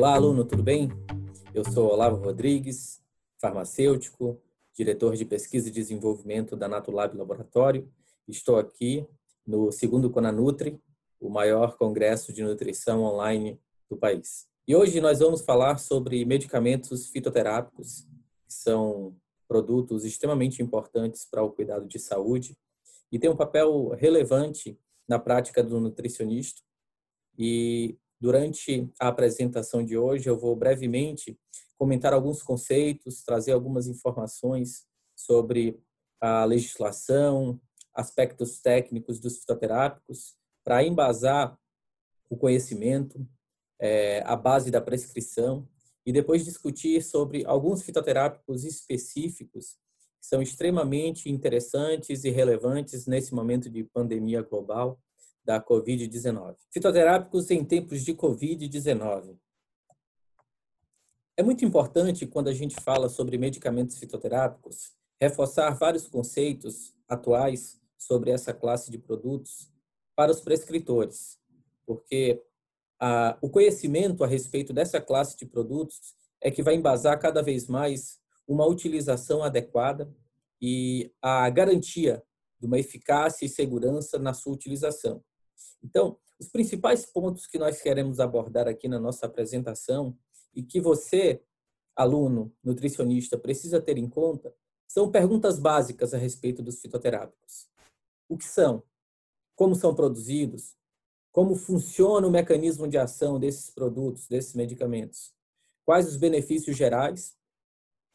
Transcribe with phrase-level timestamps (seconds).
[0.00, 0.88] Olá, aluno, tudo bem?
[1.52, 3.02] Eu sou Olavo Rodrigues,
[3.38, 4.40] farmacêutico,
[4.74, 7.86] diretor de pesquisa e desenvolvimento da Natulab Laboratório.
[8.26, 9.06] Estou aqui
[9.46, 10.80] no segundo Conanutri,
[11.20, 13.60] o maior congresso de nutrição online
[13.90, 14.48] do país.
[14.66, 18.08] E hoje nós vamos falar sobre medicamentos fitoterápicos,
[18.46, 19.14] que são
[19.46, 22.56] produtos extremamente importantes para o cuidado de saúde
[23.12, 26.62] e têm um papel relevante na prática do nutricionista.
[27.38, 31.38] E Durante a apresentação de hoje, eu vou brevemente
[31.78, 34.84] comentar alguns conceitos, trazer algumas informações
[35.16, 35.80] sobre
[36.20, 37.58] a legislação,
[37.94, 41.58] aspectos técnicos dos fitoterápicos, para embasar
[42.28, 43.26] o conhecimento,
[43.80, 45.66] é, a base da prescrição,
[46.04, 49.78] e depois discutir sobre alguns fitoterápicos específicos
[50.20, 55.00] que são extremamente interessantes e relevantes nesse momento de pandemia global
[55.44, 56.56] da Covid-19.
[56.70, 59.38] Fitoterápicos em tempos de Covid-19.
[61.36, 68.30] É muito importante, quando a gente fala sobre medicamentos fitoterápicos, reforçar vários conceitos atuais sobre
[68.30, 69.70] essa classe de produtos
[70.14, 71.38] para os prescritores,
[71.86, 72.42] porque
[72.98, 77.66] a, o conhecimento a respeito dessa classe de produtos é que vai embasar cada vez
[77.66, 80.12] mais uma utilização adequada
[80.60, 82.22] e a garantia
[82.58, 85.24] de uma eficácia e segurança na sua utilização.
[85.82, 90.16] Então, os principais pontos que nós queremos abordar aqui na nossa apresentação
[90.54, 91.42] e que você,
[91.94, 94.54] aluno, nutricionista, precisa ter em conta
[94.90, 97.68] são perguntas básicas a respeito dos fitoterápicos.
[98.28, 98.82] O que são?
[99.54, 100.74] Como são produzidos?
[101.30, 105.32] Como funciona o mecanismo de ação desses produtos, desses medicamentos?
[105.84, 107.36] Quais os benefícios gerais?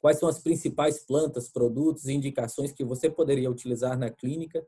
[0.02, 4.68] Quais são as principais plantas, produtos e indicações que você poderia utilizar na clínica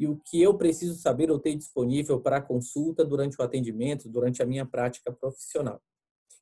[0.00, 4.42] e o que eu preciso saber ou ter disponível para consulta durante o atendimento, durante
[4.42, 5.78] a minha prática profissional.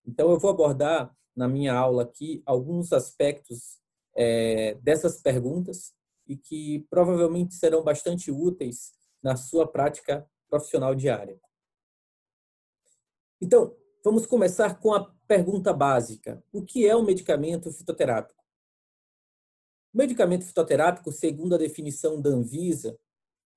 [0.06, 3.80] Então, eu vou abordar na minha aula aqui alguns aspectos
[4.16, 5.92] é, dessas perguntas
[6.24, 11.36] e que provavelmente serão bastante úteis na sua prática profissional diária.
[13.40, 13.74] Então,
[14.04, 18.40] vamos começar com a pergunta básica: o que é um medicamento fitoterápico?
[19.92, 22.96] O medicamento fitoterápico, segundo a definição da Anvisa,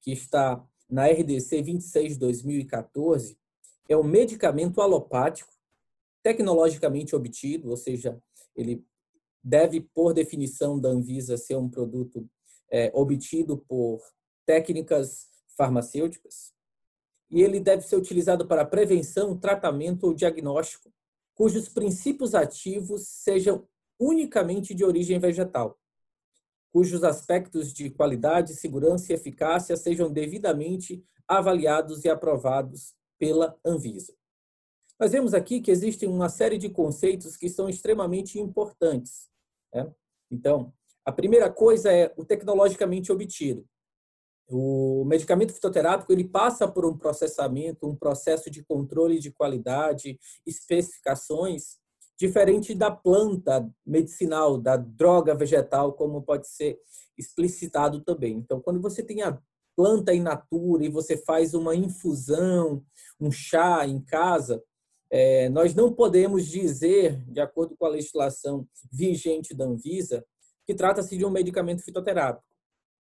[0.02, 3.38] que está na RDC 26/2014,
[3.88, 5.52] é um medicamento alopático
[6.24, 8.22] tecnologicamente obtido, ou seja,
[8.56, 8.86] ele
[9.44, 12.30] deve, por definição da Anvisa, ser um produto
[12.70, 14.02] é, obtido por
[14.46, 16.54] técnicas farmacêuticas,
[17.30, 20.94] e ele deve ser utilizado para prevenção, tratamento ou diagnóstico,
[21.34, 23.68] cujos princípios ativos sejam
[24.00, 25.80] unicamente de origem vegetal,
[26.72, 34.14] cujos aspectos de qualidade, segurança e eficácia sejam devidamente avaliados e aprovados pela Anvisa.
[35.00, 39.30] Nós vemos aqui que existem uma série de conceitos que são extremamente importantes.
[39.74, 39.92] Né?
[40.30, 40.74] Então,
[41.04, 43.66] a primeira coisa é o tecnologicamente obtido.
[44.48, 51.81] O medicamento fitoterápico ele passa por um processamento, um processo de controle de qualidade, especificações
[52.22, 56.80] diferente da planta medicinal, da droga vegetal, como pode ser
[57.18, 58.38] explicitado também.
[58.38, 59.40] Então, quando você tem a
[59.76, 62.86] planta in natura e você faz uma infusão,
[63.20, 64.64] um chá em casa,
[65.10, 70.24] é, nós não podemos dizer, de acordo com a legislação vigente da Anvisa,
[70.68, 72.46] que trata-se de um medicamento fitoterápico.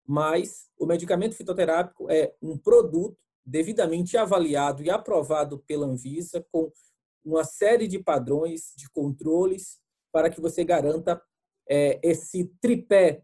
[0.07, 6.71] Mas o medicamento fitoterápico é um produto devidamente avaliado e aprovado pela Anvisa com
[7.23, 9.79] uma série de padrões, de controles,
[10.11, 11.21] para que você garanta
[11.69, 13.23] é, esse tripé,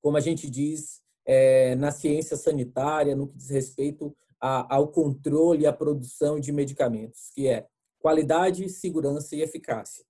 [0.00, 5.62] como a gente diz é, na ciência sanitária, no que diz respeito a, ao controle
[5.62, 7.68] e à produção de medicamentos, que é
[7.98, 10.04] qualidade, segurança e eficácia.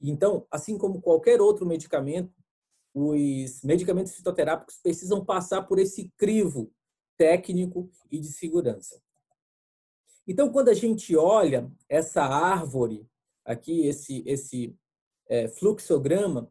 [0.00, 2.32] Então, assim como qualquer outro medicamento,
[2.94, 6.72] os medicamentos fitoterápicos precisam passar por esse crivo
[7.16, 9.00] técnico e de segurança.
[10.28, 13.08] Então, quando a gente olha essa árvore
[13.46, 14.76] aqui, esse, esse
[15.26, 16.50] é, fluxograma,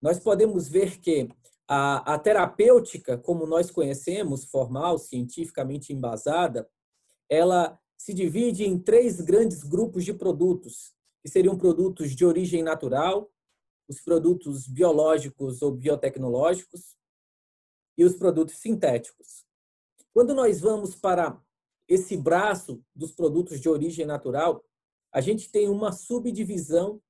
[0.00, 1.28] nós podemos ver que
[1.66, 6.70] a, a terapêutica, como nós conhecemos, formal, cientificamente embasada,
[7.28, 13.28] ela se divide em três grandes grupos de produtos, que seriam produtos de origem natural,
[13.88, 16.94] os produtos biológicos ou biotecnológicos
[17.98, 19.44] e os produtos sintéticos.
[20.12, 21.40] Quando nós vamos para
[21.88, 24.64] esse braço dos produtos de origem natural,
[25.12, 27.00] a gente tem uma subdivisão,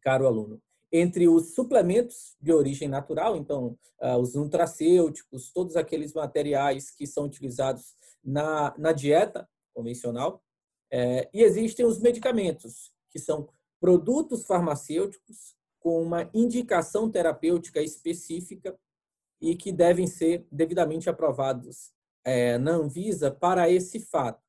[0.00, 0.62] caro aluno,
[0.92, 7.24] entre os suplementos de origem natural, então ah, os nutracêuticos, todos aqueles materiais que são
[7.24, 7.94] utilizados
[8.24, 10.42] na, na dieta convencional,
[10.90, 13.48] é, e existem os medicamentos, que são
[13.80, 18.78] produtos farmacêuticos com uma indicação terapêutica específica
[19.40, 21.92] e que devem ser devidamente aprovados
[22.26, 24.42] é, na Anvisa para esse fato.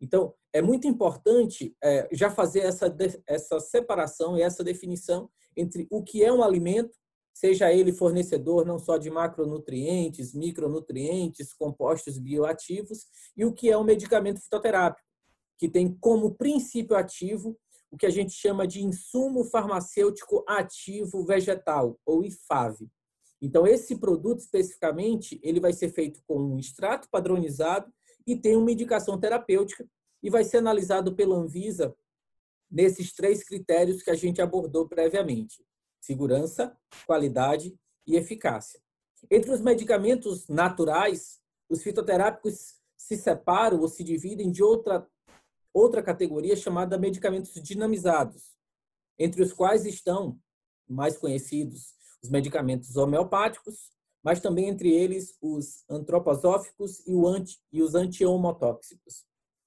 [0.00, 2.94] Então, é muito importante é, já fazer essa,
[3.26, 6.96] essa separação e essa definição entre o que é um alimento,
[7.34, 13.84] seja ele fornecedor não só de macronutrientes, micronutrientes, compostos bioativos, e o que é um
[13.84, 15.06] medicamento fitoterápico,
[15.58, 17.58] que tem como princípio ativo
[17.90, 22.88] o que a gente chama de insumo farmacêutico ativo vegetal, ou IFAV.
[23.40, 27.92] Então, esse produto especificamente, ele vai ser feito com um extrato padronizado
[28.26, 29.88] e tem uma indicação terapêutica
[30.22, 31.94] e vai ser analisado pela Anvisa
[32.70, 35.64] nesses três critérios que a gente abordou previamente:
[36.00, 36.76] segurança,
[37.06, 38.80] qualidade e eficácia.
[39.30, 45.08] Entre os medicamentos naturais, os fitoterápicos se separam ou se dividem de outra
[45.72, 48.56] outra categoria chamada medicamentos dinamizados,
[49.16, 50.40] entre os quais estão
[50.88, 53.90] mais conhecidos os medicamentos homeopáticos,
[54.22, 59.24] mas também entre eles os antroposóficos e, anti, e os antiomotóxicos.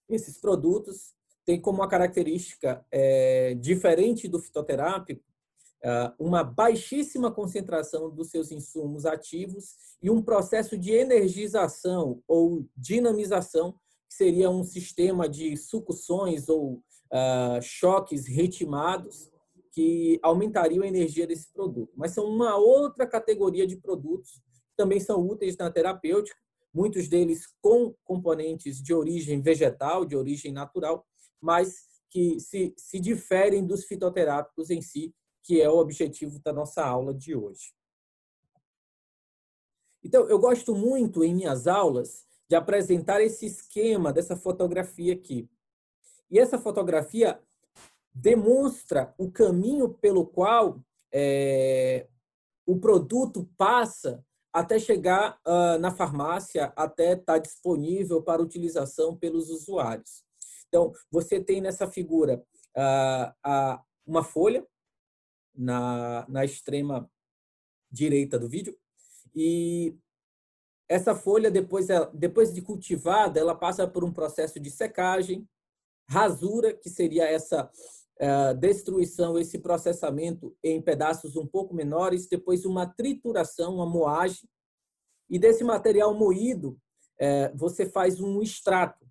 [0.10, 1.14] Esses produtos
[1.46, 5.24] têm como uma característica é, diferente do fitoterápico
[5.84, 13.74] é, uma baixíssima concentração dos seus insumos ativos e um processo de energização ou dinamização,
[14.08, 19.32] que seria um sistema de sucções ou uh, choques ritmados
[19.72, 21.94] que aumentariam a energia desse produto.
[21.96, 26.38] Mas são uma outra categoria de produtos que também são úteis na terapêutica,
[26.74, 31.06] muitos deles com componentes de origem vegetal, de origem natural,
[31.40, 35.14] mas que se, se diferem dos fitoterápicos em si,
[35.44, 37.74] que é o objetivo da nossa aula de hoje.
[40.04, 45.50] Então, eu gosto muito em minhas aulas de apresentar esse esquema dessa fotografia aqui.
[46.30, 47.42] E essa fotografia
[48.14, 52.08] demonstra o caminho pelo qual é,
[52.66, 54.24] o produto passa
[54.54, 60.24] até chegar uh, na farmácia, até estar tá disponível para utilização pelos usuários.
[60.68, 62.44] Então, você tem nessa figura
[62.76, 64.66] uh, uh, uma folha
[65.56, 67.10] na, na extrema
[67.90, 68.78] direita do vídeo
[69.34, 69.96] e
[70.90, 75.48] essa folha, depois, depois de cultivada, ela passa por um processo de secagem,
[76.10, 77.72] rasura, que seria essa
[78.60, 84.48] destruição, esse processamento em pedaços um pouco menores, depois uma trituração, uma moagem,
[85.28, 86.78] e desse material moído,
[87.20, 89.08] uh, você faz um extrato.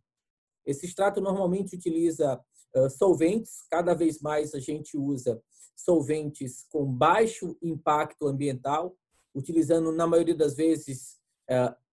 [0.64, 2.38] Esse extrato normalmente utiliza
[2.76, 5.42] uh, solventes, cada vez mais a gente usa
[5.74, 8.94] solventes com baixo impacto ambiental,
[9.34, 11.18] utilizando, na maioria das vezes,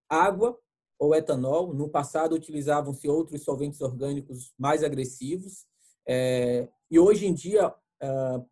[0.09, 0.59] água
[0.99, 1.73] ou etanol.
[1.73, 5.65] No passado, utilizavam-se outros solventes orgânicos mais agressivos.
[6.05, 8.49] É, e hoje em dia, uh,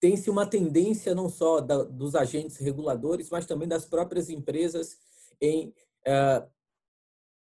[0.00, 4.98] tem-se uma tendência não só da, dos agentes reguladores, mas também das próprias empresas
[5.40, 5.68] em
[6.06, 6.48] uh,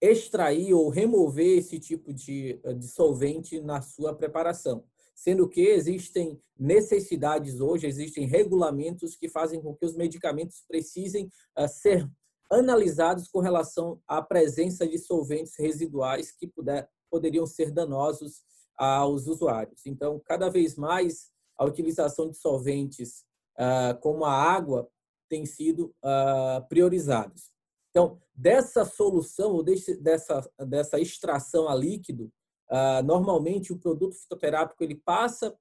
[0.00, 4.84] extrair ou remover esse tipo de, de solvente na sua preparação.
[5.14, 11.30] Sendo que existem necessidades hoje, existem regulamentos que fazem com que os medicamentos precisem
[11.68, 12.10] ser
[12.50, 18.42] analisados com relação à presença de solventes residuais que puder, poderiam ser danosos
[18.76, 19.86] aos usuários.
[19.86, 23.24] Então, cada vez mais a utilização de solventes
[23.58, 24.88] uh, como a água
[25.28, 27.50] tem sido uh, priorizados.
[27.90, 32.32] Então, dessa solução ou dessa, dessa extração a líquido,
[32.70, 35.56] uh, normalmente o produto fitoterápico ele passa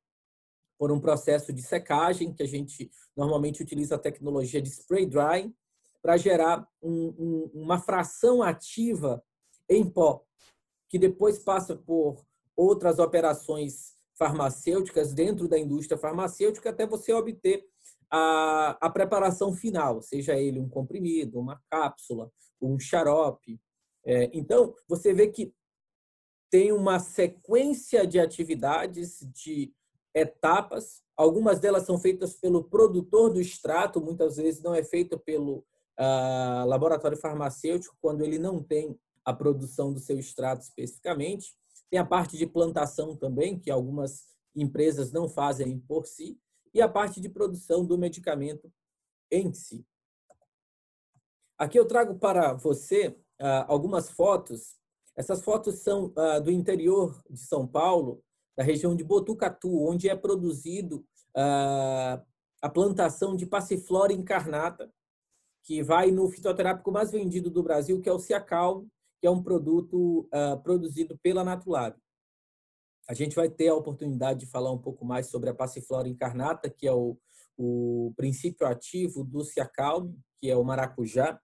[0.78, 5.54] por um processo de secagem, que a gente normalmente utiliza a tecnologia de spray drying,
[6.02, 9.24] para gerar um, um, uma fração ativa
[9.70, 10.26] em pó,
[10.90, 17.66] que depois passa por outras operações farmacêuticas dentro da indústria farmacêutica até você obter
[18.10, 22.32] a, a preparação final, seja ele um comprimido, uma cápsula,
[22.62, 23.60] um xarope.
[24.06, 25.54] É, então, você vê que
[26.52, 29.74] tem uma sequência de atividades, de
[30.14, 31.02] etapas.
[31.18, 35.66] Algumas delas são feitas pelo produtor do extrato, muitas vezes não é feita pelo
[36.00, 38.96] uh, laboratório farmacêutico, quando ele não tem
[39.26, 41.56] a produção do seu extrato especificamente.
[41.94, 46.40] Tem a parte de plantação também, que algumas empresas não fazem por si,
[46.74, 48.74] e a parte de produção do medicamento
[49.30, 49.86] em si.
[51.56, 53.10] Aqui eu trago para você
[53.40, 54.76] uh, algumas fotos.
[55.16, 58.24] Essas fotos são uh, do interior de São Paulo,
[58.58, 61.06] da região de Botucatu, onde é produzido
[61.38, 62.26] uh,
[62.60, 64.92] a plantação de passiflora incarnata,
[65.62, 68.84] que vai no fitoterápico mais vendido do Brasil, que é o Ciacal,
[69.24, 71.96] que é um produto uh, produzido pela Natulab.
[73.08, 76.70] A gente vai ter a oportunidade de falar um pouco mais sobre a passiflora incarnata,
[76.70, 77.18] que é o,
[77.58, 81.40] o princípio ativo do ciacalme, que é o maracujá.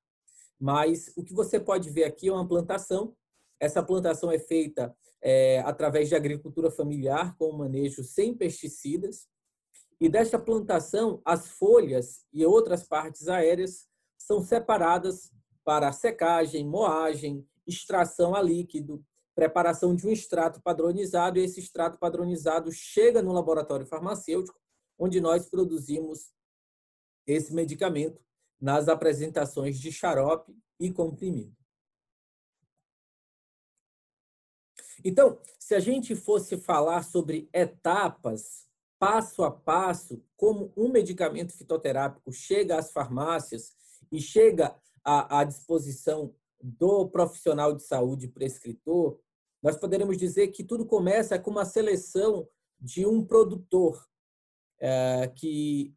[0.59, 3.15] Mas o que você pode ver aqui é uma plantação.
[3.57, 9.25] Essa plantação é feita é, através de agricultura familiar, com manejo sem pesticidas.
[10.01, 15.31] E desta plantação, as folhas e outras partes aéreas são separadas
[15.63, 19.03] para secagem, moagem, extração a líquido,
[19.35, 24.59] preparação de um extrato padronizado, e esse extrato padronizado chega no laboratório farmacêutico,
[24.97, 26.33] onde nós produzimos
[27.25, 28.21] esse medicamento
[28.59, 31.55] nas apresentações de xarope e comprimido.
[35.03, 42.33] Então, se a gente fosse falar sobre etapas, passo a passo, como um medicamento fitoterápico
[42.33, 43.73] chega às farmácias
[44.11, 49.19] e chega à, à disposição do profissional de saúde prescritor,
[49.61, 52.47] nós poderemos dizer que tudo começa com uma seleção
[52.79, 54.05] de um produtor
[54.79, 55.93] é, que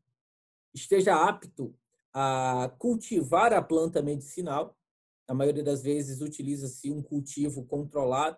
[0.74, 1.74] esteja apto
[2.12, 4.76] a cultivar a planta medicinal.
[5.28, 8.36] Na maioria das vezes utiliza-se um cultivo controlado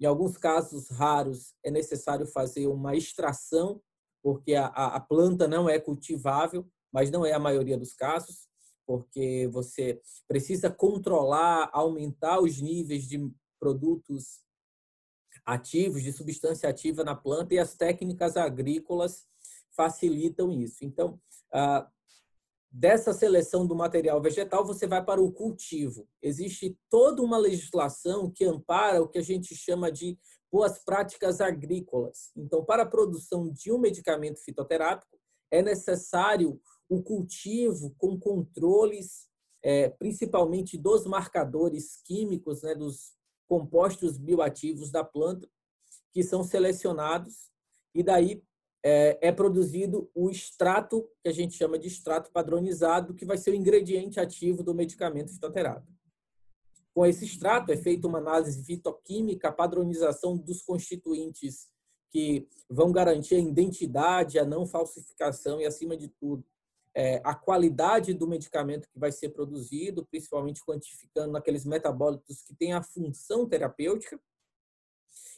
[0.00, 3.82] em alguns casos raros, é necessário fazer uma extração,
[4.22, 8.48] porque a, a planta não é cultivável, mas não é a maioria dos casos,
[8.90, 13.24] porque você precisa controlar, aumentar os níveis de
[13.56, 14.40] produtos
[15.46, 19.28] ativos, de substância ativa na planta, e as técnicas agrícolas
[19.76, 20.84] facilitam isso.
[20.84, 21.20] Então,
[21.52, 21.88] ah,
[22.68, 26.08] dessa seleção do material vegetal, você vai para o cultivo.
[26.20, 30.18] Existe toda uma legislação que ampara o que a gente chama de
[30.50, 32.32] boas práticas agrícolas.
[32.36, 35.16] Então, para a produção de um medicamento fitoterápico,
[35.48, 39.28] é necessário o cultivo com controles,
[39.62, 43.14] é, principalmente dos marcadores químicos, né, dos
[43.48, 45.48] compostos bioativos da planta,
[46.12, 47.48] que são selecionados,
[47.94, 48.42] e daí
[48.82, 53.52] é, é, produzido o extrato, que a gente chama de extrato padronizado, que vai ser
[53.52, 55.92] o ingrediente ativo do medicamento fitoterápico.
[56.92, 61.68] Com esse extrato é feita uma análise fitoquímica, padronização dos constituintes
[62.10, 66.44] que vão garantir a identidade, a não falsificação e, acima de tudo,
[66.94, 72.72] é, a qualidade do medicamento que vai ser produzido, principalmente quantificando aqueles metabólitos que têm
[72.72, 74.20] a função terapêutica.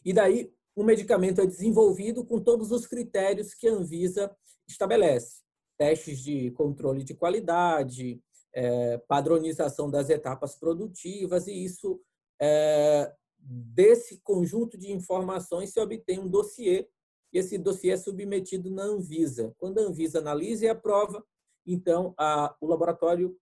[0.05, 4.35] E daí o medicamento é desenvolvido com todos os critérios que a Anvisa
[4.67, 5.43] estabelece.
[5.77, 8.23] Testes de controle de qualidade,
[8.55, 12.01] é, padronização das etapas produtivas, e isso,
[12.41, 16.89] é, desse conjunto de informações, se obtém um dossiê,
[17.33, 19.55] e esse dossiê é submetido na Anvisa.
[19.59, 21.25] Quando a Anvisa analisa e aprova,
[21.67, 23.37] então a, o laboratório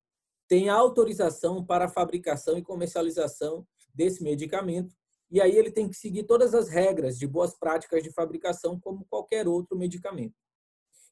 [0.49, 4.95] tem autorização para a fabricação e comercialização desse medicamento,
[5.31, 9.07] e aí ele tem que seguir todas as regras de boas práticas de fabricação, como
[9.09, 10.35] qualquer outro medicamento.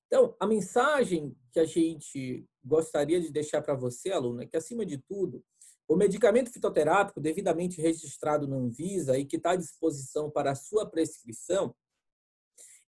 [0.06, 4.84] Então, a mensagem que a gente gostaria de deixar para você, aluno, é que, acima
[4.84, 5.44] de tudo,
[5.86, 10.84] o medicamento fitoterápico devidamente registrado na Anvisa e que está à disposição para a sua
[10.84, 11.74] prescrição,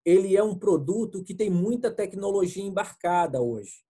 [0.05, 3.85] ele é um produto que tem muita tecnologia embarcada hoje,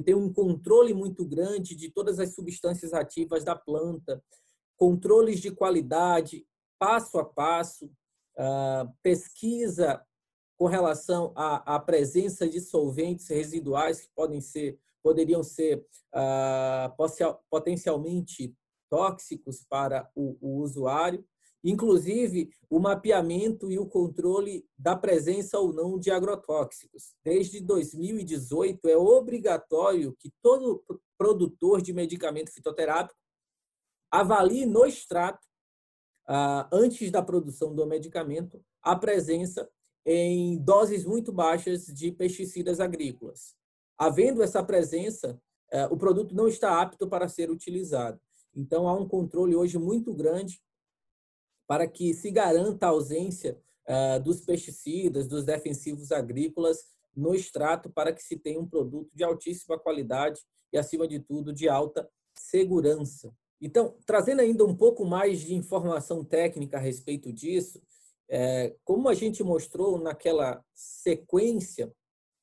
[0.00, 4.24] que tem um controle muito grande de todas as substâncias ativas da planta,
[4.78, 6.46] controles de qualidade,
[6.78, 7.92] passo a passo,
[8.38, 10.02] ah, pesquisa
[10.56, 16.94] com relação à, presença de solventes residuais que podem ser, poderiam ser ah,
[17.50, 18.56] potencialmente
[18.88, 21.22] tóxicos para o usuário,
[21.62, 27.14] inclusive o mapeamento e o controle da presença ou não de agrotóxicos.
[27.24, 30.82] Desde 2018 é obrigatório que todo
[31.18, 33.18] produtor de medicamento fitoterápico
[34.10, 35.46] avalie no extrato
[36.72, 39.68] antes da produção do medicamento, a presença
[40.06, 43.56] em doses muito baixas de pesticidas agrícolas.
[43.98, 45.40] Havendo essa presença,
[45.70, 48.18] é, o produto não está apto para ser utilizado.
[48.54, 50.60] Então, há um controle hoje muito grande
[51.70, 56.78] para que se garanta a ausência é, dos pesticidas, dos defensivos agrícolas
[57.14, 60.40] no extrato, para que se tenha um produto de altíssima qualidade
[60.72, 63.32] e, acima de tudo, de alta segurança.
[63.60, 67.80] Então, trazendo ainda um pouco mais de informação técnica a respeito disso,
[68.28, 71.94] é, como a gente mostrou naquela sequência,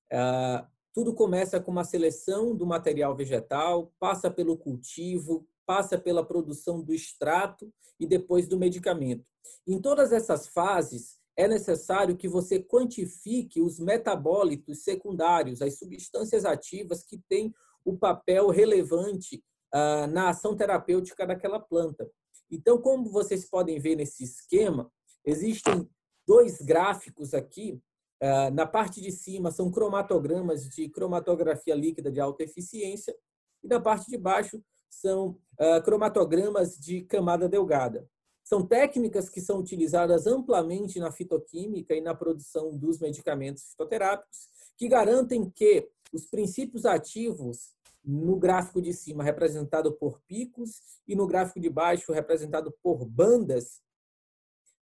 [0.09, 6.81] é, tudo começa com uma seleção do material vegetal, passa pelo cultivo, passa pela produção
[6.81, 9.25] do extrato e depois do medicamento.
[9.67, 17.03] Em todas essas fases, é necessário que você quantifique os metabólitos secundários, as substâncias ativas
[17.03, 17.53] que têm
[17.85, 19.43] o papel relevante
[19.73, 22.09] ah, na ação terapêutica daquela planta.
[22.49, 24.89] Então, como vocês podem ver nesse esquema,
[25.25, 25.87] existem
[26.25, 27.79] dois gráficos aqui.
[28.19, 33.15] Uh, na parte de cima são cromatogramas de cromatografia líquida de alta eficiência
[33.63, 38.07] e na parte de baixo são uh, cromatogramas de camada delgada.
[38.43, 44.87] São técnicas que são utilizadas amplamente na fitoquímica e na produção dos medicamentos fitoterápicos, que
[44.87, 51.59] garantem que os princípios ativos no gráfico de cima representado por picos e no gráfico
[51.59, 53.81] de baixo representado por bandas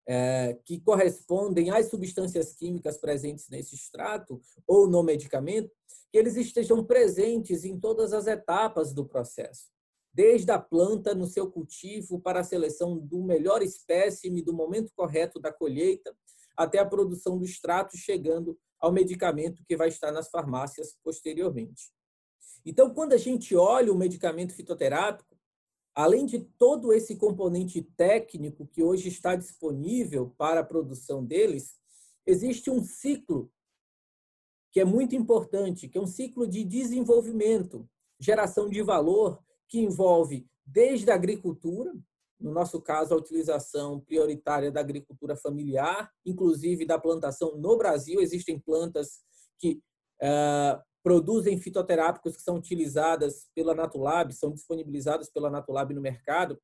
[0.08, 5.72] é, que correspondem às substâncias químicas presentes nesse extrato ou no medicamento,
[6.12, 9.72] que eles estejam presentes em todas as etapas do processo,
[10.16, 15.42] desde a planta no seu cultivo para a seleção do melhor espécime, do momento correto
[15.42, 16.16] da colheita,
[16.56, 21.92] até a produção do extrato, chegando ao medicamento que vai estar nas farmácias posteriormente.
[22.66, 25.36] Então, quando a gente olha o medicamento fitoterápico,
[25.94, 31.76] além de todo esse componente técnico que hoje está disponível para a produção deles,
[32.26, 33.52] existe um ciclo
[34.72, 40.48] que é muito importante, que é um ciclo de desenvolvimento, geração de valor, que envolve
[40.66, 41.94] desde a agricultura,
[42.40, 48.20] no nosso caso, a utilização prioritária da agricultura familiar, inclusive da plantação no Brasil.
[48.20, 49.20] Existem plantas
[49.58, 49.82] que
[50.22, 56.56] uh, produzem fitoterápicos que são utilizadas pela Natulab, são disponibilizadas pela Natulab no mercado,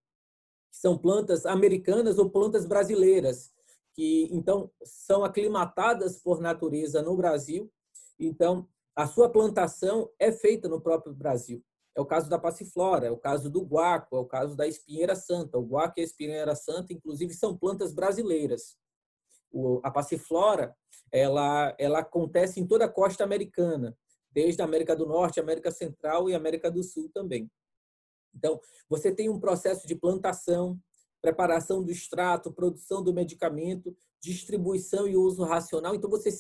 [0.72, 3.52] que são plantas americanas ou plantas brasileiras,
[3.94, 7.72] que então são aclimatadas por natureza no Brasil.
[8.20, 11.64] Então, a sua plantação é feita no próprio Brasil.
[11.96, 15.16] É o caso da passiflora, é o caso do guaco, é o caso da espinheira
[15.16, 15.58] santa.
[15.58, 18.78] O guaco e a espinheira santa, inclusive, são plantas brasileiras.
[19.84, 20.76] a passiflora,
[21.12, 23.98] ela, ela acontece em toda a costa americana
[24.32, 27.52] desde a América do Norte, América Central e América do Sul também.
[28.34, 30.80] Então, você tem um processo de plantação,
[31.22, 35.94] preparação do extrato, produção do medicamento, distribuição e uso racional.
[35.94, 36.32] Então, você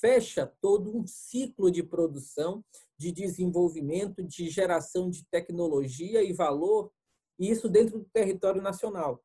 [0.00, 2.64] fecha todo um ciclo de produção,
[3.00, 6.92] de desenvolvimento, de geração de tecnologia e valor,
[7.38, 9.24] e isso dentro do território nacional.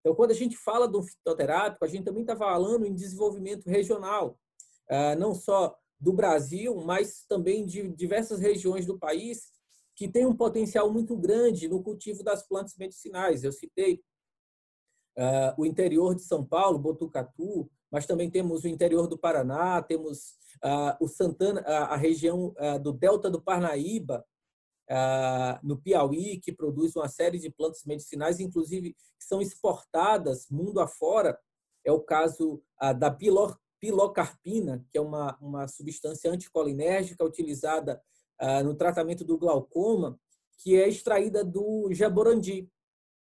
[0.00, 4.40] Então, quando a gente fala do fitoterápico, a gente também está falando em desenvolvimento regional,
[4.88, 9.52] ah, não só do Brasil, mas também de diversas regiões do país
[9.94, 13.44] que tem um potencial muito grande no cultivo das plantas medicinais.
[13.44, 14.02] Eu citei
[15.18, 20.34] uh, o interior de São Paulo, Botucatu, mas também temos o interior do Paraná, temos
[21.00, 24.24] o Santana, a, região uh, do Delta do Parnaíba,
[25.62, 31.38] no Piauí, que produz uma série de plantas medicinais, inclusive que são exportadas mundo afora.
[31.82, 32.62] É o caso
[32.98, 33.10] da
[33.80, 38.02] pilocarpina, que é uma, uma substância anticolinérgica utilizada
[38.38, 40.18] ah, no tratamento do glaucoma,
[40.58, 42.68] que é extraída do jaborandi.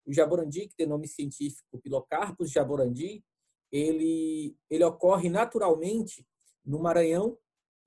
[0.06, 3.22] O jaborandi, que tem nome científico Pilocarpus jaborandi,
[3.70, 6.26] ele, ele ocorre naturalmente
[6.70, 7.36] no Maranhão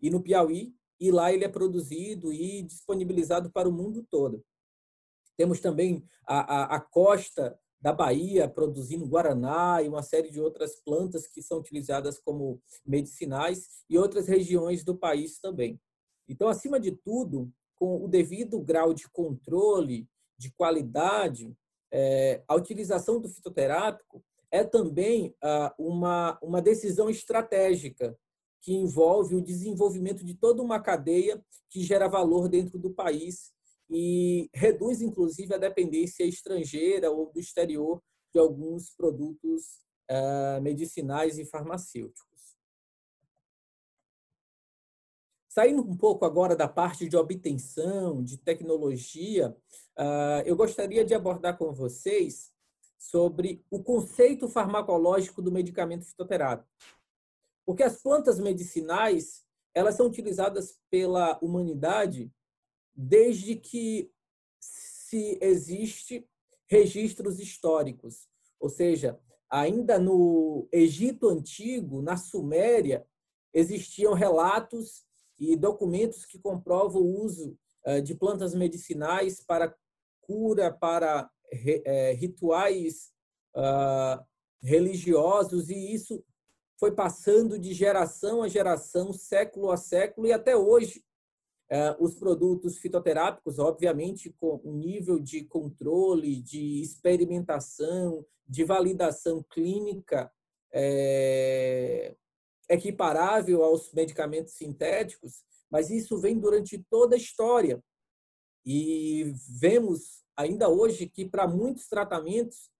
[0.01, 4.43] e no Piauí, e lá ele é produzido e disponibilizado para o mundo todo.
[5.37, 10.79] Temos também a, a, a costa da Bahia produzindo guaraná e uma série de outras
[10.83, 15.79] plantas que são utilizadas como medicinais e outras regiões do país também.
[16.27, 21.53] Então, acima de tudo, com o devido grau de controle, de qualidade,
[21.91, 28.17] é, a utilização do fitoterápico é também ah, uma, uma decisão estratégica
[28.63, 33.53] que envolve o desenvolvimento de toda uma cadeia que gera valor dentro do país
[33.89, 38.01] e reduz, inclusive, a dependência estrangeira ou do exterior
[38.33, 42.55] de alguns produtos uh, medicinais e farmacêuticos.
[45.49, 49.55] Saindo um pouco agora da parte de obtenção, de tecnologia,
[49.99, 52.51] uh, eu gostaria de abordar com vocês
[52.97, 56.71] sobre o conceito farmacológico do medicamento fitoterápico.
[57.65, 62.31] Porque as plantas medicinais, elas são utilizadas pela humanidade
[62.95, 64.11] desde que
[64.59, 66.27] se existe
[66.67, 68.27] registros históricos,
[68.59, 73.05] ou seja, ainda no Egito antigo, na Suméria,
[73.53, 75.05] existiam relatos
[75.39, 79.75] e documentos que comprovam o uso eh, de plantas medicinais para
[80.21, 83.11] cura, para eh, rituais
[83.55, 84.25] ah,
[84.61, 86.23] religiosos, e isso
[86.83, 91.01] foi passando de geração a geração, século a século, e até hoje
[91.69, 100.29] é, os produtos fitoterápicos, obviamente, com um nível de controle, de experimentação, de validação clínica
[100.73, 102.17] é,
[102.69, 107.81] equiparável aos medicamentos sintéticos, mas isso vem durante toda a história.
[108.65, 112.72] E vemos ainda hoje que, para muitos tratamentos,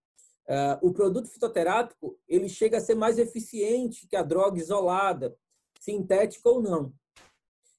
[0.82, 5.38] o produto fitoterápico ele chega a ser mais eficiente que a droga isolada,
[5.80, 6.94] sintética ou não.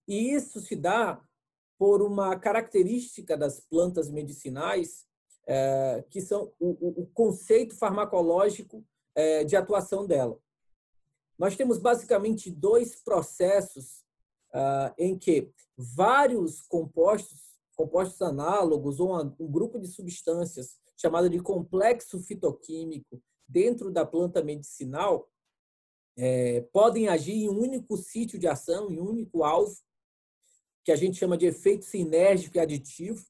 [0.06, 1.22] E isso se dá
[1.78, 5.06] por uma característica das plantas medicinais,
[5.46, 10.38] é, que são o, conceito farmacológico é, de atuação dela.
[11.38, 14.04] Nós temos basicamente dois processos
[14.52, 17.40] ah, em que vários compostos,
[17.74, 25.30] compostos análogos ou um grupo de substâncias chamado de complexo fitoquímico dentro da planta medicinal
[26.16, 29.76] é, podem agir em um único sítio de ação, em um único alvo,
[30.82, 33.22] que a gente chama de efeito sinérgico e aditivo,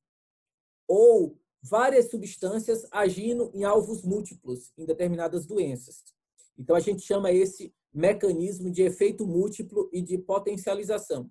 [0.87, 6.05] ou várias substâncias agindo em alvos múltiplos em determinadas doenças.
[6.57, 11.29] Então a gente chama esse mecanismo de efeito múltiplo e de potencialização.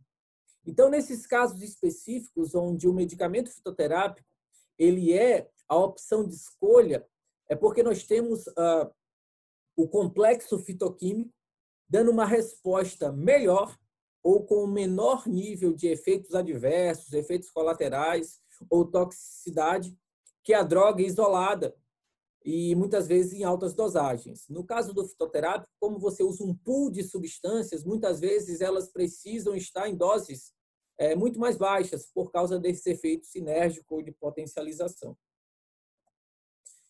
[0.66, 4.28] Então nesses casos específicos onde o medicamento fitoterápico
[4.78, 7.06] ele é a opção de escolha,
[7.50, 8.90] é porque nós temos uh,
[9.76, 11.34] o complexo fitoquímico
[11.90, 13.78] dando uma resposta melhor
[14.24, 19.96] ou com menor nível de efeitos adversos, efeitos colaterais ou toxicidade
[20.44, 21.76] que a droga isolada
[22.46, 24.48] e muitas vezes em altas dosagens.
[24.50, 29.56] No caso do fitoterápico, como você usa um pool de substâncias, muitas vezes elas precisam
[29.56, 30.54] estar em doses
[30.98, 35.18] é, muito mais baixas por causa desse efeito sinérgico ou de potencialização.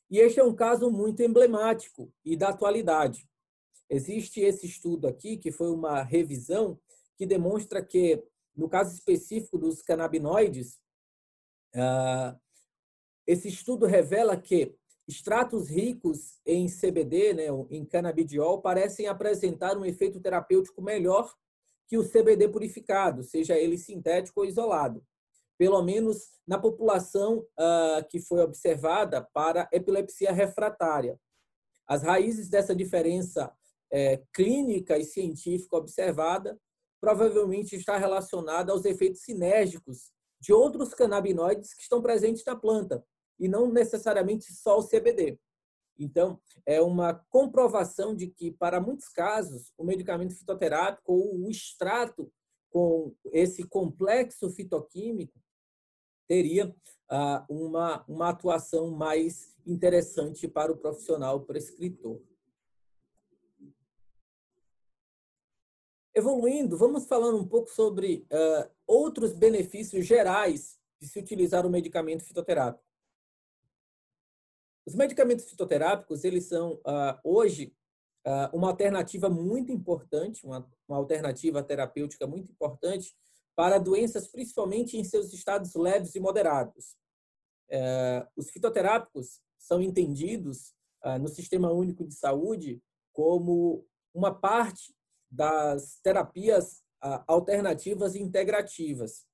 [0.10, 3.28] E este é um caso muito emblemático e da atualidade.
[3.90, 6.80] Existe esse estudo aqui, que foi uma revisão
[7.16, 8.24] que demonstra que,
[8.56, 10.80] no caso específico dos canabinoides,
[11.76, 12.40] uh,
[13.26, 14.76] esse estudo revela que
[15.08, 21.34] extratos ricos em CBD, né, em canabidiol, parecem apresentar um efeito terapêutico melhor
[21.88, 25.06] que o CBD purificado, seja ele sintético ou isolado,
[25.64, 31.18] pelo menos na população uh, que foi observada para epilepsia refratária.
[31.88, 33.50] As raízes dessa diferença
[33.90, 36.60] é, clínica e científica observada
[37.00, 43.02] provavelmente está relacionada aos efeitos sinérgicos de outros canabinoides que estão presentes na planta,
[43.40, 45.40] e não necessariamente só o CBD.
[45.98, 52.30] Então, é uma comprovação de que, para muitos casos, o medicamento fitoterápico ou o extrato
[52.70, 55.43] com esse complexo fitoquímico
[56.28, 56.74] teria
[57.10, 62.22] ah, uma, uma atuação mais interessante para o profissional prescritor.
[66.16, 72.24] Evoluindo, vamos falando um pouco sobre uh, outros benefícios gerais de se utilizar o medicamento
[72.24, 72.86] fitoterápico.
[74.86, 77.76] Os medicamentos fitoterápicos, eles são, uh, hoje,
[78.28, 83.16] uh, uma alternativa muito importante, uma, uma alternativa terapêutica muito importante
[83.56, 86.96] para doenças, principalmente em seus estados leves e moderados.
[87.70, 90.74] Uh, os fitoterápicos são entendidos
[91.20, 94.96] no Sistema Único de Saúde como uma parte
[95.30, 96.82] das terapias
[97.28, 99.26] alternativas e integrativas.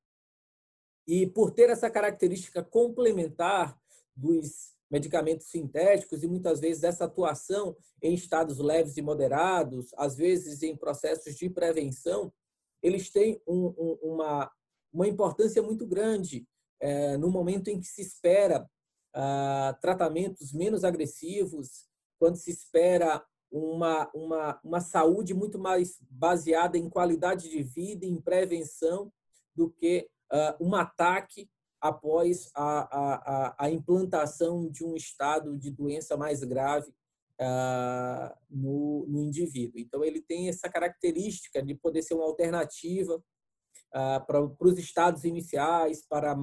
[1.07, 3.79] E por ter essa característica complementar
[4.15, 10.63] dos medicamentos sintéticos e muitas vezes essa atuação em estados leves e moderados, às vezes
[10.63, 12.33] em processos de prevenção,
[12.81, 14.51] eles têm um, um, uma,
[14.91, 16.47] uma importância muito grande
[16.79, 18.69] é, no momento em que se espera
[19.13, 21.87] ah, tratamentos menos agressivos,
[22.19, 28.21] quando se espera uma, uma, uma saúde muito mais baseada em qualidade de vida, em
[28.21, 29.11] prevenção,
[29.55, 31.49] do que uh, um ataque
[31.81, 36.93] após a, a, a, implantação de um estado de doença mais grave
[37.39, 39.79] uh, no, no indivíduo.
[39.79, 46.05] Então, ele tem essa característica de poder ser uma alternativa uh, para, os estados iniciais,
[46.07, 46.35] para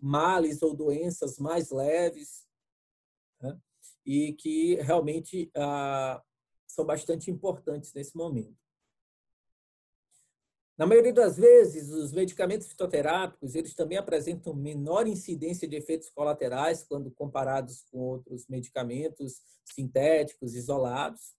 [0.00, 2.46] males ou doenças mais leves,
[3.40, 3.58] né?
[4.04, 6.20] e que realmente uh,
[6.66, 8.63] são bastante importantes nesse momento.
[10.76, 16.82] Na maioria das vezes, os medicamentos fitoterápicos eles também apresentam menor incidência de efeitos colaterais
[16.82, 21.36] quando comparados com outros medicamentos sintéticos isolados.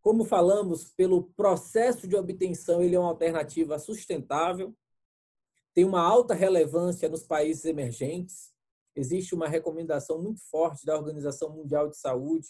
[0.00, 4.74] Como falamos, pelo processo de obtenção, ele é uma alternativa sustentável,
[5.74, 8.50] tem uma alta relevância nos países emergentes.
[8.96, 12.48] Existe uma recomendação muito forte da Organização Mundial de Saúde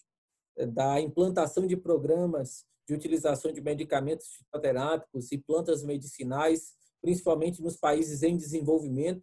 [0.68, 8.24] da implantação de programas de utilização de medicamentos fitoterápicos e plantas medicinais, principalmente nos países
[8.24, 9.22] em desenvolvimento,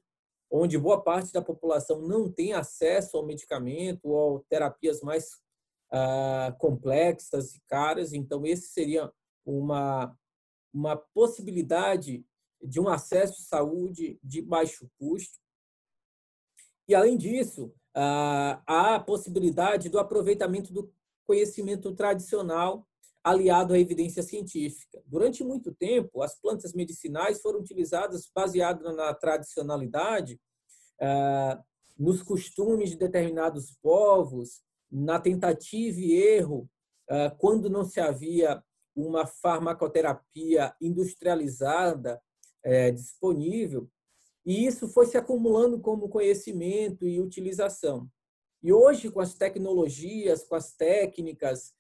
[0.50, 5.32] onde boa parte da população não tem acesso ao medicamento ou terapias mais
[5.92, 8.14] ah, complexas e caras.
[8.14, 9.12] Então, esse seria
[9.46, 10.18] uma,
[10.74, 12.26] uma possibilidade
[12.64, 15.38] de um acesso à saúde de baixo custo.
[16.88, 20.90] E, além disso, a possibilidade do aproveitamento do
[21.26, 22.88] conhecimento tradicional
[23.30, 25.02] aliado à evidência científica.
[25.06, 30.40] Durante muito tempo, as plantas medicinais foram utilizadas baseadas na tradicionalidade,
[31.98, 34.62] nos costumes de determinados povos,
[34.92, 36.70] na tentativa e erro,
[37.38, 38.64] quando não se havia
[38.96, 42.22] uma farmacoterapia industrializada
[42.64, 43.90] é, disponível,
[44.46, 48.10] e isso foi se acumulando como conhecimento e utilização.
[48.64, 51.77] E hoje, com as tecnologias, com as técnicas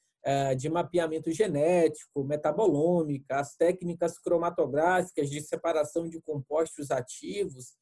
[0.57, 7.77] de mapeamento genético, metabolômica, as técnicas cromatográficas de separação de compostos ativos,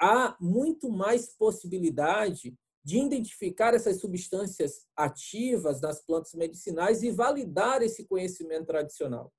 [0.00, 8.04] há muito mais possibilidade de identificar essas substâncias ativas nas plantas medicinais e validar esse
[8.04, 9.32] conhecimento tradicional.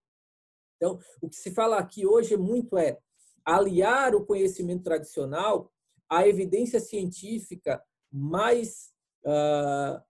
[0.78, 2.98] Então, o que se fala aqui hoje muito é
[3.46, 5.72] aliar o conhecimento tradicional
[6.10, 8.92] à evidência científica mais
[9.26, 10.02] uh,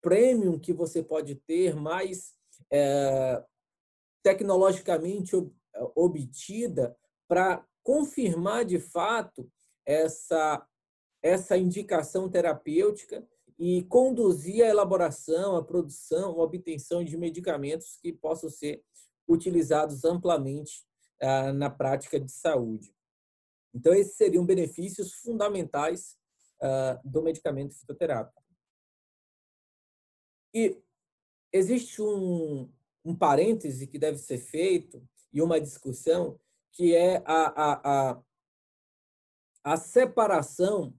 [0.00, 2.34] premium que você pode ter, mais
[2.72, 3.44] uh,
[4.22, 5.52] tecnologicamente ob
[5.94, 6.96] obtida,
[7.28, 9.50] para confirmar de fato
[9.86, 10.66] essa
[11.22, 13.26] essa indicação terapêutica
[13.58, 18.82] e conduzir a elaboração, a produção, a obtenção de medicamentos que possam ser
[19.28, 20.82] utilizados amplamente
[21.20, 22.94] ah, na prática de saúde.
[23.74, 26.16] Então, esses seriam benefícios fundamentais
[26.62, 28.39] ah, do medicamento fitoterápico.
[30.54, 30.76] E
[31.52, 32.70] existe um,
[33.04, 36.38] um parêntese que deve ser feito e uma discussão
[36.72, 38.22] que é a, a, a,
[39.64, 40.94] a separação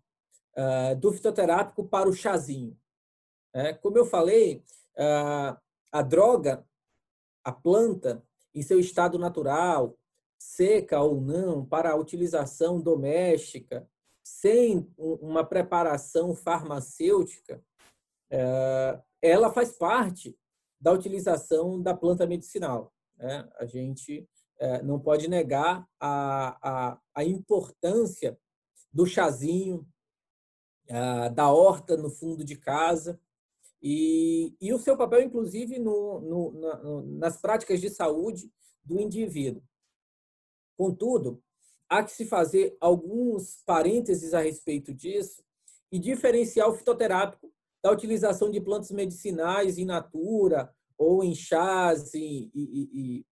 [0.56, 2.78] uh, do fitoterápico para o chazinho.
[3.54, 4.64] É, como eu falei,
[4.96, 5.60] uh,
[5.92, 6.66] a droga,
[7.44, 9.98] a planta, em seu estado natural,
[10.38, 13.88] seca ou não, para a utilização doméstica,
[14.24, 17.64] sem uma preparação farmacêutica,
[18.32, 20.38] uh, ela faz parte
[20.80, 22.94] da utilização da planta medicinal.
[23.18, 23.48] Né?
[23.58, 24.28] A gente
[24.84, 28.38] não pode negar a, a, a importância
[28.94, 29.88] do chazinho,
[31.34, 33.20] da horta no fundo de casa
[33.82, 38.52] e, e o seu papel, inclusive, no, no, na, nas práticas de saúde
[38.84, 39.64] do indivíduo.
[40.78, 41.42] Contudo,
[41.90, 45.44] há que se fazer alguns parênteses a respeito disso
[45.92, 47.52] e diferenciar o fitoterápico
[47.84, 53.26] da utilização de plantas medicinais in natura ou em chás e, e, e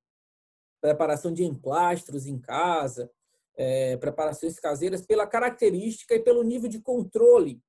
[0.82, 3.12] preparação de emplastros em casa,
[3.56, 7.62] é, preparações caseiras pela característica e pelo nível de controle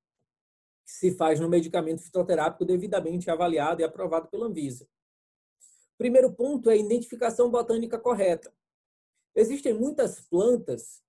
[0.85, 4.87] que se faz no medicamento fitoterápico devidamente avaliado e aprovado pela Anvisa.
[5.97, 8.51] Primeiro ponto é a identificação botânica correta.
[9.35, 11.03] Existem muitas plantas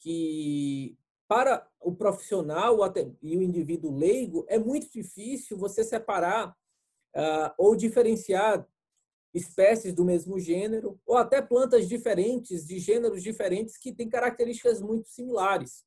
[0.00, 0.98] que,
[1.32, 2.76] para o profissional
[3.22, 6.50] e o indivíduo leigo, é muito difícil você separar
[7.16, 8.68] uh, ou diferenciar
[9.32, 15.08] espécies do mesmo gênero, ou até plantas diferentes, de gêneros diferentes, que têm características muito
[15.08, 15.86] similares.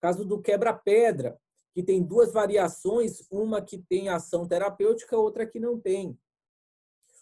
[0.00, 1.36] Caso do quebra-pedra,
[1.74, 6.16] que tem duas variações, uma que tem ação terapêutica, outra que não tem.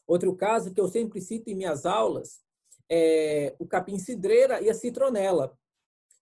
[0.07, 2.39] Outro caso que eu sempre cito em minhas aulas
[2.87, 5.59] é o capim-cidreira e a citronela.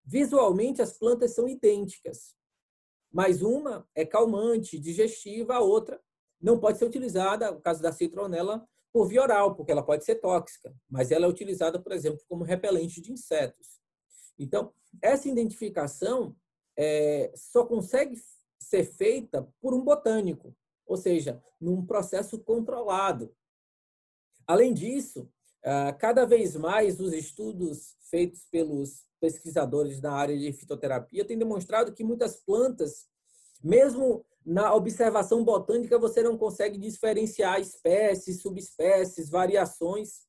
[0.05, 2.35] Visualmente, as plantas são idênticas,
[3.13, 6.01] mas uma é calmante, digestiva, a outra
[6.41, 10.17] não pode ser utilizada, no caso da citronela, por via oral, porque ela pode ser
[10.17, 13.81] tóxica, mas ela é utilizada, por exemplo, como repelente de insetos.
[14.39, 16.37] Então, essa identificação
[16.77, 18.17] é, só consegue
[18.59, 20.55] ser feita por um botânico,
[20.87, 23.35] ou seja, num processo controlado.
[24.47, 25.31] Além disso,
[25.65, 31.95] ah, cada vez mais os estudos feitos pelos pesquisadores na área de fitoterapia têm demonstrado
[31.95, 33.09] que muitas plantas,
[33.63, 40.27] mesmo na observação botânica, você não consegue diferenciar espécies, subespécies, variações.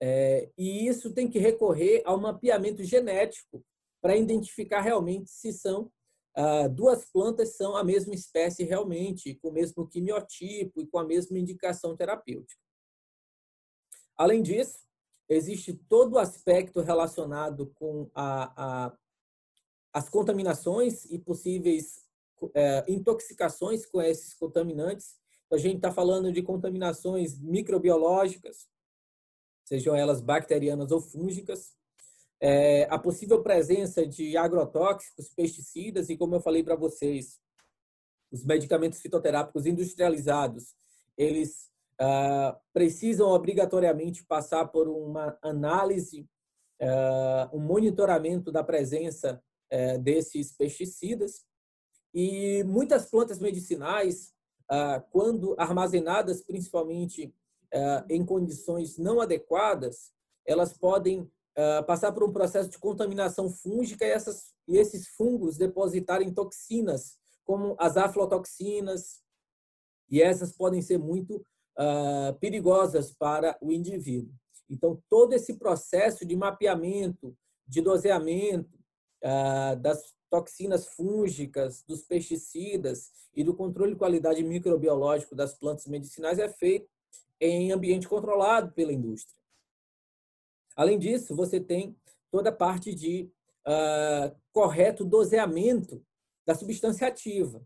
[0.00, 3.64] É, e isso tem que recorrer ao mapeamento genético
[4.00, 5.90] para identificar realmente se são
[6.36, 11.04] ah, duas plantas são a mesma espécie realmente, com o mesmo quimiotipo e com a
[11.04, 12.60] mesma indicação terapêutica.
[14.16, 14.78] Além disso,
[15.28, 18.96] existe todo o aspecto relacionado com a, a,
[19.92, 22.06] as contaminações e possíveis
[22.54, 25.16] é, intoxicações com esses contaminantes.
[25.52, 28.68] A gente está falando de contaminações microbiológicas,
[29.64, 31.76] sejam elas bacterianas ou fúngicas,
[32.40, 37.40] é, a possível presença de agrotóxicos, pesticidas e, como eu falei para vocês,
[38.30, 40.74] os medicamentos fitoterápicos industrializados,
[41.16, 41.65] eles
[41.98, 46.28] ah, precisam obrigatoriamente passar por uma análise,
[46.80, 51.44] ah, um monitoramento da presença eh, desses pesticidas.
[52.12, 54.34] E muitas plantas medicinais,
[54.70, 57.34] ah, quando armazenadas principalmente
[58.08, 60.12] em condições não adequadas,
[60.46, 61.30] elas podem
[61.86, 67.76] passar por um processo de contaminação fúngica e, essas, e esses fungos depositarem toxinas, como
[67.78, 69.20] as aflotoxinas,
[70.08, 71.44] e essas podem ser muito
[72.40, 74.34] perigosas para o indivíduo.
[74.68, 77.36] Então, todo esse processo de mapeamento,
[77.66, 78.76] de doseamento
[79.80, 86.48] das toxinas fúngicas, dos pesticidas e do controle de qualidade microbiológico das plantas medicinais é
[86.48, 86.88] feito
[87.40, 89.40] em ambiente controlado pela indústria.
[90.74, 91.96] Além disso, você tem
[92.30, 93.30] toda a parte de
[93.66, 96.04] uh, correto doseamento
[96.46, 97.62] da substância ativa,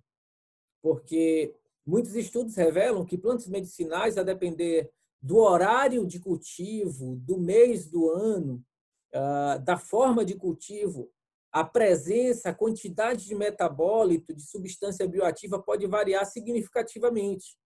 [0.82, 1.54] porque
[1.90, 4.88] muitos estudos revelam que plantas medicinais, a depender
[5.20, 8.64] do horário de cultivo, do mês do ano,
[9.12, 11.10] uh, da forma de cultivo,
[11.52, 17.56] a presença, a quantidade de metabólito, de substância bioativa pode variar significativamente.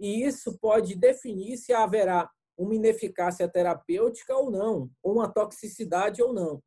[0.00, 6.32] E isso pode definir se haverá uma ineficácia terapêutica ou não, ou uma toxicidade ou
[6.32, 6.62] não.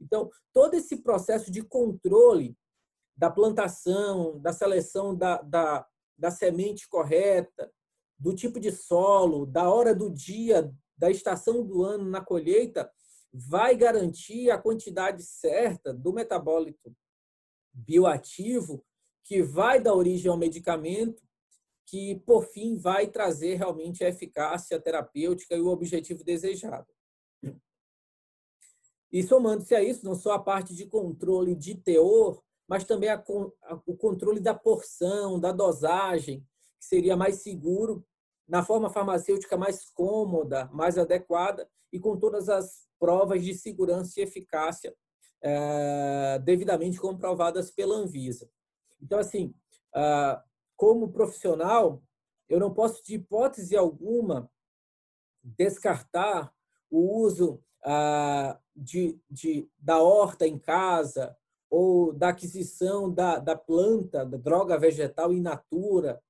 [0.00, 2.56] Então, todo esse processo de controle
[3.14, 7.72] da plantação, da seleção da, da, da semente correta,
[8.18, 12.90] do tipo de solo, da hora do dia, da estação do ano na colheita,
[13.32, 16.94] vai garantir a quantidade certa do metabólito
[17.72, 18.84] bioativo
[19.24, 21.22] que vai dar origem ao medicamento,
[21.86, 26.86] que por fim vai trazer realmente a eficácia terapêutica e o objetivo desejado.
[29.10, 33.22] E somando-se a isso, não só a parte de controle de teor, mas também a,
[33.64, 36.40] a, o controle da porção, da dosagem,
[36.80, 38.02] que seria mais seguro,
[38.48, 44.22] na forma farmacêutica mais cômoda, mais adequada e com todas as provas de segurança e
[44.22, 44.96] eficácia
[45.42, 48.48] é, devidamente comprovadas pela Anvisa.
[49.02, 49.54] Então, assim,
[49.94, 50.42] ah,
[50.74, 52.02] como profissional,
[52.48, 54.50] eu não posso, de hipótese alguma,
[55.44, 56.50] descartar
[56.90, 61.36] o uso ah, de, de, da horta em casa
[61.72, 66.22] ou da aquisição da, da planta, da droga vegetal in natura,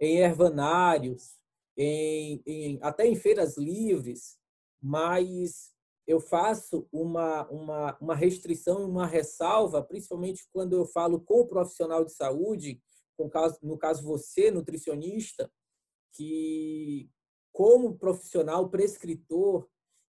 [0.00, 1.36] em ervanários,
[1.76, 4.36] em, em, até em feiras livres,
[4.82, 5.72] mas
[6.04, 12.04] eu faço uma, uma, uma restrição, uma ressalva, principalmente quando eu falo com o profissional
[12.04, 12.82] de saúde,
[13.30, 15.48] caso, no caso você, nutricionista,
[16.12, 17.08] que
[17.52, 19.68] como profissional prescritor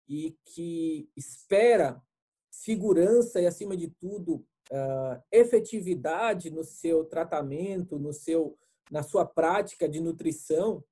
[0.09, 2.03] e que espera
[2.51, 8.57] segurança e, acima de tudo, uh, efetividade no seu tratamento, no seu,
[8.90, 10.85] na sua prática de nutrição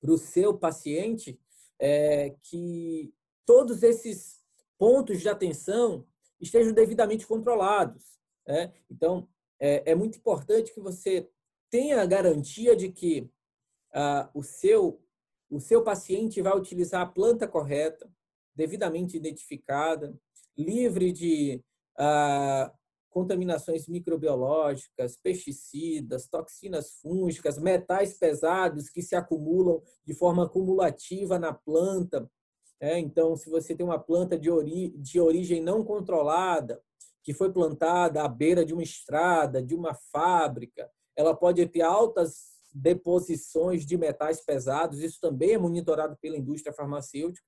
[0.00, 1.40] para o seu paciente,
[1.78, 3.12] é, que
[3.44, 4.42] todos esses
[4.78, 6.06] pontos de atenção
[6.40, 8.18] estejam devidamente controlados.
[8.46, 8.72] Né?
[8.90, 9.28] Então,
[9.60, 11.28] é, é, muito importante que você
[11.70, 13.28] tenha a garantia de que
[14.32, 15.02] o, seu,
[15.50, 18.08] o seu paciente vai utilizar a planta correta,
[18.54, 20.16] devidamente identificada,
[20.56, 21.62] livre de
[23.18, 32.30] contaminações microbiológicas, pesticidas, toxinas fúngicas, metais pesados que se acumulam de forma acumulativa na planta,
[32.80, 36.80] é, então, se você tem uma planta de, ori de origem não controlada,
[37.24, 42.56] que foi plantada à beira de uma estrada, de uma fábrica, ela pode ter altas
[42.72, 47.44] deposições de metais pesados, isso também é monitorado pela indústria farmacêutica.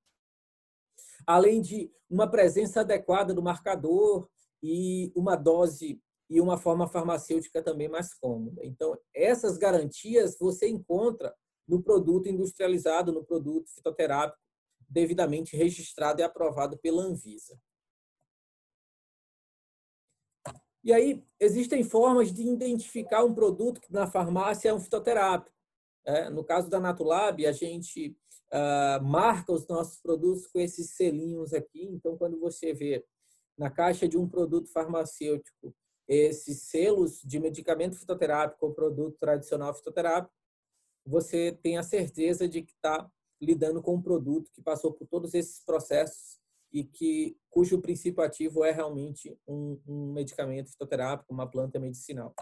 [1.24, 4.28] Além de uma presença adequada do marcador
[4.62, 8.64] e uma dose e uma forma farmacêutica também mais cômoda.
[8.64, 11.34] Então, essas garantias você encontra
[11.66, 14.38] no produto industrializado, no produto fitoterápico
[14.88, 17.58] devidamente registrado e aprovado pela Anvisa.
[20.82, 25.54] E aí, existem formas de identificar um produto que na farmácia é um fitoterápico.
[26.04, 28.16] É, no caso da Natulab, a gente
[28.50, 31.84] uh, marca os nossos produtos com esses selinhos aqui.
[31.84, 33.04] Então, quando você vê
[33.60, 35.76] na caixa de um produto farmacêutico
[36.08, 40.34] esses selos de medicamento fitoterápico ou produto tradicional fitoterápico,
[41.04, 43.06] você tem a certeza de que está
[43.38, 46.40] lidando com um produto que passou por todos esses processos
[46.72, 52.34] e que cujo princípio ativo é realmente um, um medicamento fitoterápico, uma planta medicinal.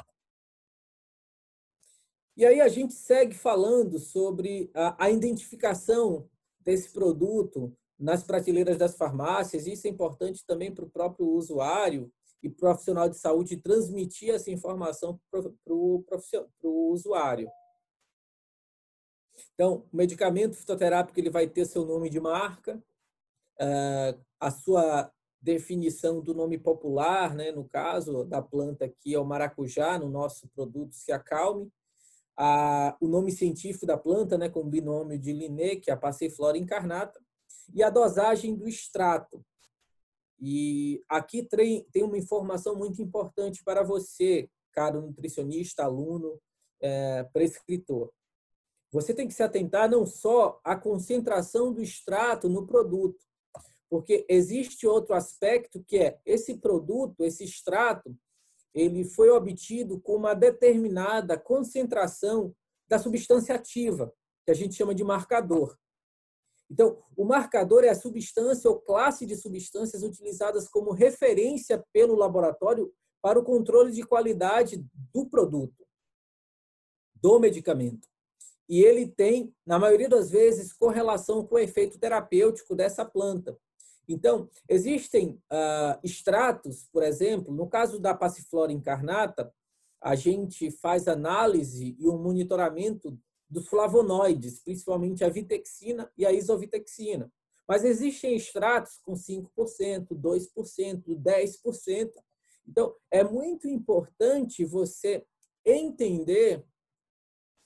[2.36, 8.96] E aí a gente segue falando sobre a, a identificação desse produto nas prateleiras das
[8.96, 9.66] farmácias.
[9.66, 15.20] Isso é importante também para o próprio usuário e profissional de saúde transmitir essa informação
[15.30, 17.50] para o usuário.
[19.54, 22.82] Então, o medicamento fitoterápico ele vai ter seu nome de marca,
[23.58, 27.50] ah, a sua definição do nome popular, né?
[27.50, 31.70] no caso da planta aqui é o maracujá, no nosso produto Se Acalme.
[32.36, 35.96] A, o nome científico da planta, né, com o binômio de Linné, que é a
[35.96, 37.20] Passiflora incarnata,
[37.74, 39.44] e a dosagem do extrato.
[40.40, 46.40] E aqui tem, uma informação muito importante para você, caro nutricionista, aluno,
[46.80, 48.10] é, prescritor.
[48.92, 53.22] Você tem que se atentar não só à concentração do extrato no produto,
[53.90, 58.16] porque existe outro aspecto que é esse produto, esse extrato,
[58.72, 62.54] ele foi obtido com uma determinada concentração
[62.86, 64.12] da substância ativa,
[64.44, 65.76] que a gente chama de marcador.
[66.70, 72.92] Então, o marcador é a substância ou classe de substâncias utilizadas como referência pelo laboratório
[73.22, 75.86] para o controle de qualidade do produto,
[77.14, 78.06] do medicamento.
[78.68, 83.58] E ele tem, na maioria das vezes, correlação com o efeito terapêutico dessa planta.
[84.06, 89.52] Então, existem uh, extratos, por exemplo, no caso da passiflora incarnata,
[90.00, 93.18] a gente faz análise e um monitoramento
[93.48, 97.32] dos flavonoides, principalmente a vitexina e a isovitexina.
[97.66, 102.12] Mas existem extratos com 5%, 2%, 10%.
[102.66, 105.24] Então, é muito importante você
[105.64, 106.64] entender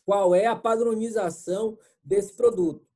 [0.05, 2.87] qual é a padronização desse produto.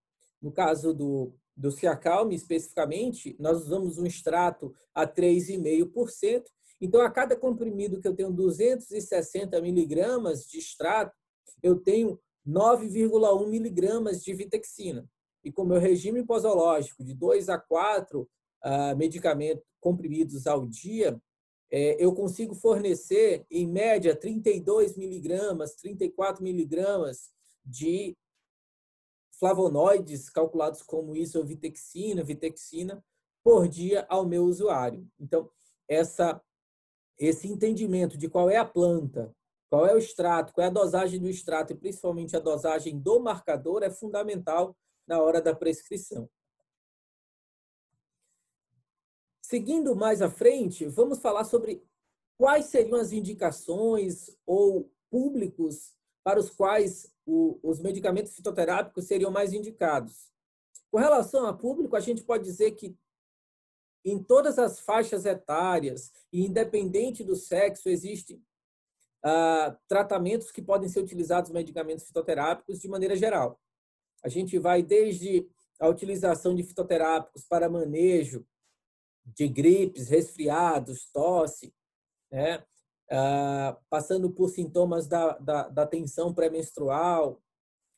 [0.40, 6.44] No caso do do Ciacalme, especificamente, nós usamos um extrato a 3,5%.
[6.80, 11.16] Então, a cada comprimido que eu tenho 260 miligramas de extrato,
[11.62, 15.08] eu tenho 9,1 miligramas de vitexina.
[15.42, 18.28] E com meu regime posológico de 2 a 4 uh,
[18.62, 21.20] ah, medicamentos comprimidos ao dia,
[21.70, 27.30] é, eu consigo fornecer, em média, 32 miligramas, 34 miligramas
[27.64, 28.16] de
[29.38, 33.04] flavonoides calculados como isovitexina, vitexina,
[33.44, 35.06] por dia ao meu usuário.
[35.20, 35.50] Então,
[35.88, 36.40] essa,
[37.18, 39.34] esse entendimento de qual é a planta,
[39.68, 43.20] qual é o extrato, qual é a dosagem do extrato e principalmente a dosagem do
[43.20, 46.28] marcador é fundamental na hora da prescrição.
[49.42, 51.82] Seguindo mais à frente, vamos falar sobre
[52.36, 55.94] quais seriam as indicações ou públicos
[56.24, 60.32] para os quais o, os medicamentos fitoterápicos seriam mais indicados.
[60.90, 62.96] Com relação a público, a gente pode dizer que
[64.04, 68.40] em todas as faixas etárias e independente do sexo, existem
[69.88, 73.60] tratamentos que podem ser utilizados medicamentos fitoterápicos de maneira geral.
[74.22, 75.48] A gente vai desde
[75.80, 78.46] a utilização de fitoterápicos para manejo
[79.24, 81.74] de gripes, resfriados, tosse,
[82.30, 82.64] né?
[83.10, 87.40] Ah, passando por sintomas da, da, da tensão pré-menstrual,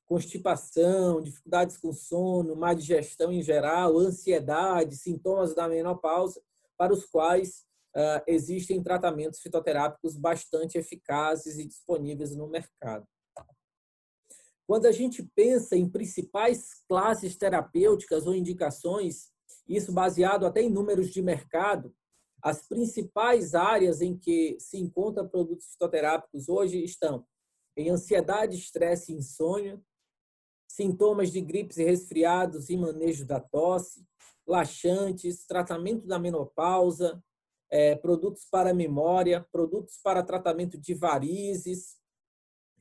[0.06, 6.42] constipação, dificuldades com sono, má digestão em geral, ansiedade, sintomas da menopausa,
[6.76, 13.06] para os quais uh, existem tratamentos fitoterápicos bastante eficazes e disponíveis no mercado.
[14.66, 19.30] Quando a gente pensa em principais classes terapêuticas ou indicações,
[19.66, 21.94] isso baseado até em números de mercado,
[22.42, 27.26] as principais áreas em que se encontram produtos fitoterápicos hoje estão
[27.76, 29.80] em ansiedade, estresse e insônia,
[30.68, 34.06] sintomas de gripes e resfriados e manejo da tosse,
[34.46, 37.22] laxantes, tratamento da menopausa,
[37.70, 41.96] é, produtos para memória, produtos para tratamento de varizes,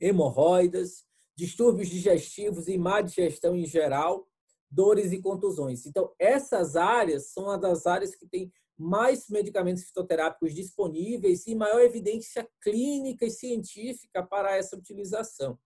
[0.00, 1.04] hemorroidas,
[1.36, 4.26] distúrbios digestivos e má digestão em geral,
[4.70, 5.86] dores e contusões.
[5.86, 11.80] Então, essas áreas são uma das áreas que têm mais medicamentos fitoterápicos disponíveis e maior
[11.80, 15.58] evidência clínica e científica para essa utilização.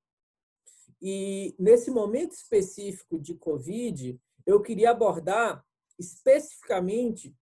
[1.00, 5.64] E nesse momento específico de COVID, eu queria abordar
[5.98, 7.34] especificamente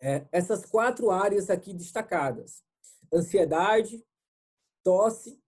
[0.00, 2.62] é, essas quatro áreas aqui destacadas:
[3.12, 4.04] ansiedade,
[4.82, 5.40] tosse,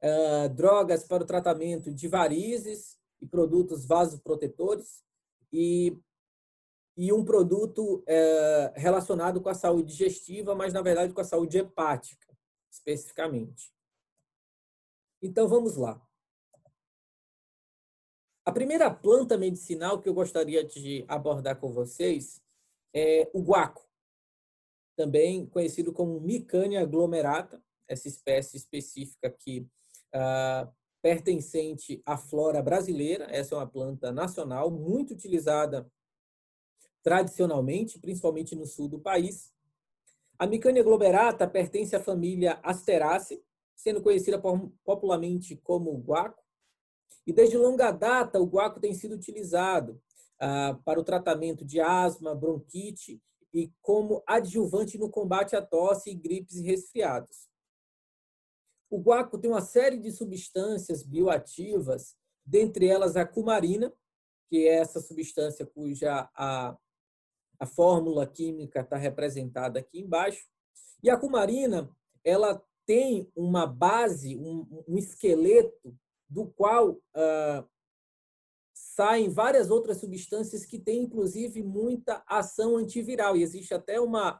[0.00, 5.02] é, drogas para o tratamento de varizes e produtos vasoprotetores
[5.52, 5.98] e
[6.94, 11.56] e um produto é, relacionado com a saúde digestiva, mas na verdade com a saúde
[11.56, 12.36] hepática,
[12.70, 13.72] especificamente.
[15.22, 16.00] Então vamos lá.
[18.44, 22.41] A primeira planta medicinal que eu gostaria de abordar com vocês
[22.94, 23.86] é o guaco,
[24.96, 29.66] também conhecido como Micânia aglomerata, essa espécie específica aqui
[30.14, 30.70] uh,
[31.00, 33.26] pertencente à flora brasileira.
[33.30, 35.90] Essa é uma planta nacional muito utilizada
[37.02, 39.52] tradicionalmente, principalmente no sul do país.
[40.38, 43.42] A Micânia globerata pertence à família Asteraceae,
[43.74, 44.40] sendo conhecida
[44.84, 46.42] popularmente como guaco.
[47.26, 50.11] E desde longa data, o guaco tem sido utilizado ah,
[50.84, 53.22] para o tratamento de asma, bronquite
[53.54, 57.48] e como adjuvante no combate à tosse, gripes e resfriados.
[58.90, 63.92] O guaco tem uma série de substâncias bioativas, dentre elas a cumarina,
[64.48, 66.76] que é essa substância cuja a,
[67.58, 70.46] a fórmula química está representada aqui embaixo.
[71.02, 71.90] E a cumarina,
[72.24, 75.96] ela tem uma base, um, um esqueleto
[76.28, 77.71] do qual uh,
[78.94, 83.36] saem várias outras substâncias que têm, inclusive, muita ação antiviral.
[83.36, 84.38] E existe até uma,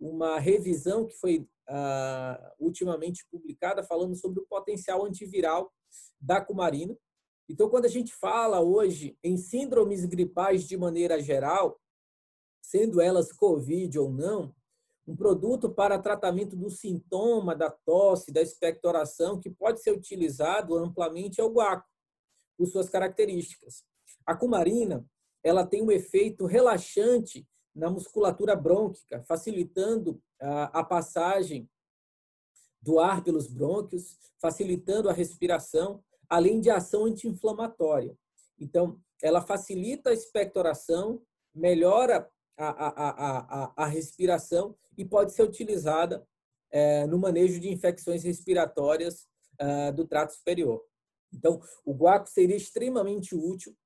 [0.00, 5.72] uma revisão que foi uh, ultimamente publicada falando sobre o potencial antiviral
[6.20, 6.96] da cumarina.
[7.48, 11.78] Então, quando a gente fala hoje em síndromes gripais de maneira geral,
[12.60, 14.52] sendo elas COVID ou não,
[15.06, 21.40] um produto para tratamento do sintoma da tosse, da expectoração, que pode ser utilizado amplamente
[21.40, 21.86] é o guaco,
[22.56, 23.84] por suas características.
[24.26, 25.04] A cumarina,
[25.42, 31.68] ela tem um efeito relaxante na musculatura brônquica, facilitando a, passagem
[32.80, 38.16] do ar pelos brônquios, facilitando a respiração, além de ação anti-inflamatória.
[38.58, 41.22] Então, ela facilita a expectoração,
[41.54, 46.26] melhora a, a, a, a, respiração e pode ser utilizada
[46.70, 49.26] é, no manejo de infecções respiratórias
[49.58, 50.84] é, do trato superior.
[51.34, 53.76] Então, o guaco seria extremamente útil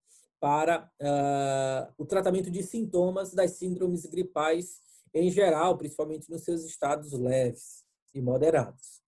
[0.40, 4.80] para é, o tratamento de sintomas das síndromes gripais
[5.12, 7.84] em geral, principalmente nos seus estados leves
[8.14, 9.03] e moderados.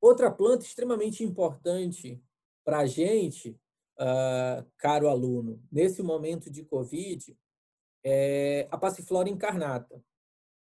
[0.00, 2.22] Outra planta extremamente importante
[2.64, 3.50] para a gente
[3.98, 7.36] uh, caro aluno, nesse momento de Covid,
[8.02, 10.02] é a passiflora incarnata.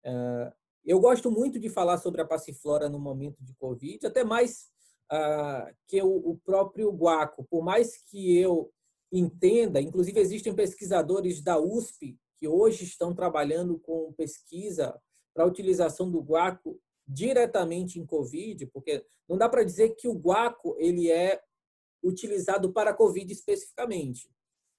[0.04, 0.52] Uh,
[0.84, 4.68] eu gosto muito de falar sobre a passiflora no momento de Covid, até mais
[5.12, 7.44] uh, que o, o próprio guaco.
[7.44, 8.70] Por mais que eu
[9.10, 15.00] entenda, inclusive existem pesquisadores da USP que hoje estão trabalhando com pesquisa
[15.32, 20.14] para a utilização do guaco diretamente em COVID, porque não dá para dizer que o
[20.14, 21.40] guaco ele é
[22.02, 24.28] utilizado para COVID especificamente.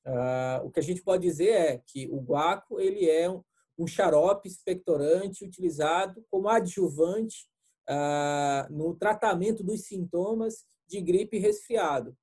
[0.06, 3.44] Uh, o que a gente pode dizer é que o guaco ele é um,
[3.78, 7.48] um xarope expectorante utilizado como adjuvante
[7.90, 12.16] uh, no tratamento dos sintomas de gripe e resfriado.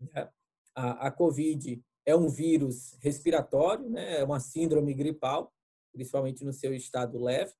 [0.00, 0.28] Né?
[0.74, 4.20] A, a COVID é um vírus respiratório, né?
[4.20, 5.52] é uma síndrome gripal,
[5.92, 7.52] principalmente no seu estado leve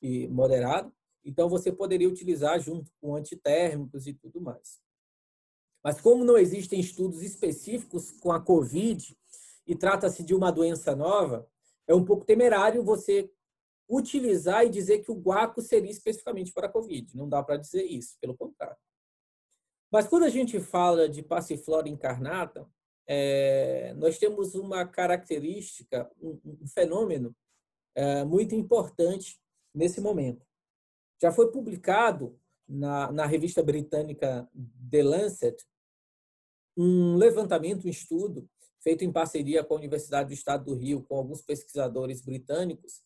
[0.00, 0.92] e moderado.
[1.24, 4.80] Então, você poderia utilizar junto com antitérmicos e tudo mais.
[5.84, 9.16] Mas como não existem estudos específicos com a COVID
[9.66, 11.46] e trata-se de uma doença nova,
[11.88, 13.30] é um pouco temerário você
[13.88, 17.16] utilizar e dizer que o guaco seria especificamente para a COVID.
[17.16, 18.76] Não dá para dizer isso, pelo contrário.
[19.90, 22.68] Mas quando a gente fala de passiflora incarnata,
[23.08, 27.34] é, nós temos uma característica, um, um fenômeno
[27.96, 29.40] é, muito importante
[29.74, 30.46] nesse momento.
[31.20, 34.48] Já foi publicado na, na revista britânica
[34.88, 35.66] The Lancet
[36.76, 38.48] um levantamento, um estudo
[38.82, 43.02] feito em parceria com a Universidade do Estado do Rio, com alguns pesquisadores britânicos,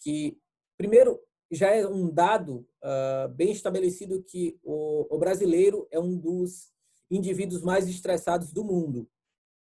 [0.00, 0.38] que,
[0.76, 1.20] primeiro,
[1.50, 6.72] já é um dado uh, bem estabelecido que o, o, brasileiro é um dos
[7.10, 9.08] indivíduos mais estressados do mundo.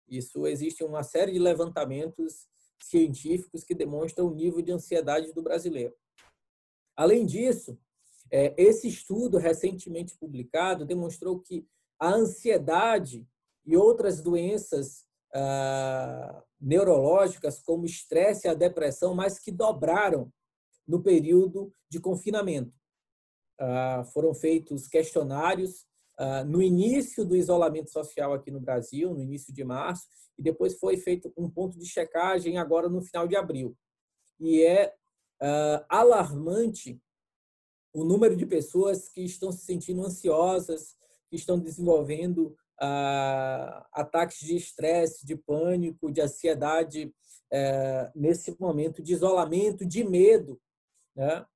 [0.09, 2.47] Isso existe uma série de levantamentos
[2.81, 5.95] científicos que demonstram o nível de ansiedade do brasileiro.
[6.95, 7.79] Além disso,
[8.31, 11.67] é, esse estudo recentemente publicado demonstrou que
[11.99, 13.27] a ansiedade
[13.65, 20.33] e outras doenças ah, neurológicas, como o estresse e a depressão, mas que dobraram
[20.87, 22.73] no período de confinamento.
[23.59, 25.87] Ah, foram feitos questionários
[26.19, 30.07] ah, no início do isolamento social aqui no Brasil, no início de março,
[30.39, 33.77] e depois foi feito um ponto de checagem agora no final de abril.
[34.39, 34.95] E é
[35.89, 37.01] alarmante
[37.93, 40.97] o número de pessoas que estão se sentindo ansiosas,
[41.29, 47.15] que estão desenvolvendo ah, ataques de estresse, de pânico, de ansiedade
[47.51, 50.61] eh, nesse momento de isolamento, de medo,
[51.15, 51.47] né,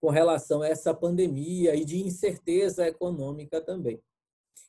[0.00, 4.02] com relação a essa pandemia e de incerteza econômica também.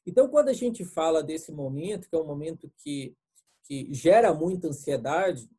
[0.06, 3.16] Então, quando a gente fala desse momento, que é um momento que,
[3.64, 5.50] que gera muita ansiedade,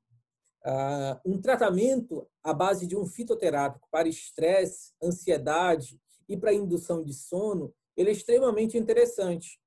[0.64, 7.14] ah, um tratamento à base de um fitoterápico para estresse, ansiedade e para indução de
[7.14, 9.61] sono, ele é extremamente interessante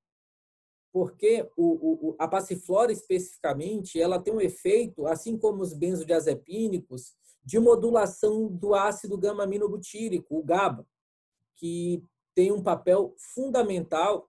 [0.96, 7.12] porque o, o, a passiflora especificamente ela tem um efeito, assim como os benzodiazepínicos,
[7.44, 10.86] de modulação do ácido gama-aminobutírico, o GABA,
[11.54, 12.02] que
[12.34, 14.26] tem um papel fundamental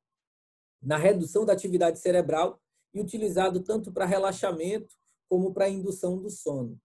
[0.81, 2.61] na redução da atividade cerebral
[2.93, 4.93] e utilizado tanto para relaxamento
[5.29, 6.77] como para indução do sono.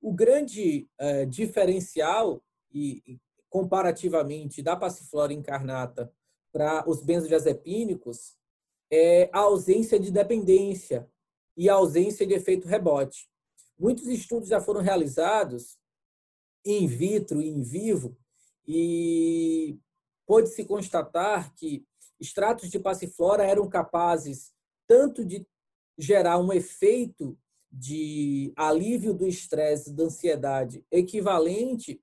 [0.00, 2.40] O grande uh, diferencial
[2.70, 3.18] e
[3.50, 6.08] comparativamente da passiflora incarnata
[6.52, 8.40] para os benzodiazepínicos
[8.92, 11.08] é a ausência de dependência
[11.56, 13.26] e a ausência de efeito rebote.
[13.78, 15.78] Muitos estudos já foram realizados
[16.64, 18.14] in vitro e in vivo
[18.68, 19.78] e
[20.26, 21.84] pôde-se constatar que
[22.20, 24.52] extratos de passiflora eram capazes
[24.86, 25.46] tanto de
[25.98, 27.36] gerar um efeito
[27.70, 32.02] de alívio do estresse, da ansiedade, equivalente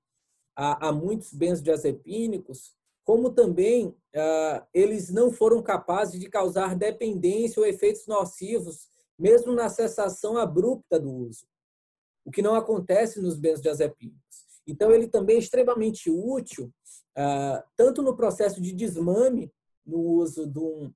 [0.56, 2.74] a, a muitos benzodiazepínicos,
[3.10, 8.88] como também ah, eles não foram capazes de causar dependência ou efeitos nocivos,
[9.18, 11.44] mesmo na cessação abrupta do uso,
[12.24, 14.46] o que não acontece nos benzodiazepínicos.
[14.64, 16.72] Então, ele também é extremamente útil,
[17.16, 19.52] ah, tanto no processo de desmame,
[19.84, 20.94] no uso de um,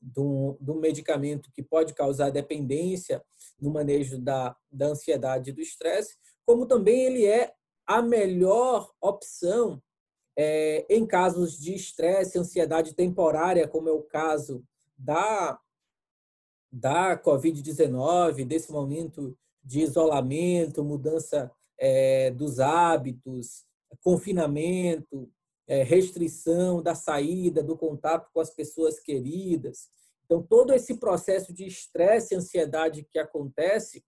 [0.00, 3.22] de um, de um medicamento que pode causar dependência
[3.60, 6.16] no manejo da, da ansiedade e do estresse,
[6.46, 7.52] como também ele é
[7.86, 9.82] a melhor opção
[10.36, 14.64] é, em casos de estresse, ansiedade temporária, como é o caso
[14.96, 15.58] da,
[16.72, 23.64] da Covid-19, desse momento de isolamento, mudança é, dos hábitos,
[24.02, 25.30] confinamento,
[25.66, 29.88] é, restrição da saída, do contato com as pessoas queridas.
[30.24, 34.04] Então, todo esse processo de estresse e ansiedade que acontece,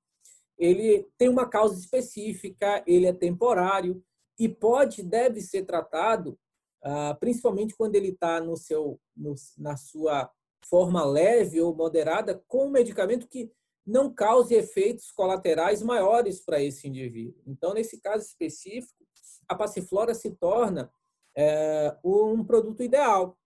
[0.59, 4.03] ele tem uma causa específica, ele é temporário
[4.39, 6.39] e pode, deve ser tratado,
[6.83, 10.31] ah, principalmente quando ele está no seu, no, na sua
[10.65, 13.51] forma leve ou moderada, com um medicamento que
[13.87, 17.41] não cause efeitos colaterais maiores para esse indivíduo.
[17.47, 19.07] Então, nesse caso específico,
[19.49, 20.93] a passiflora se torna
[21.37, 23.39] é, um produto ideal.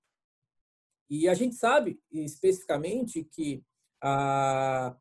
[1.11, 3.63] E a gente sabe especificamente que
[4.03, 4.97] a,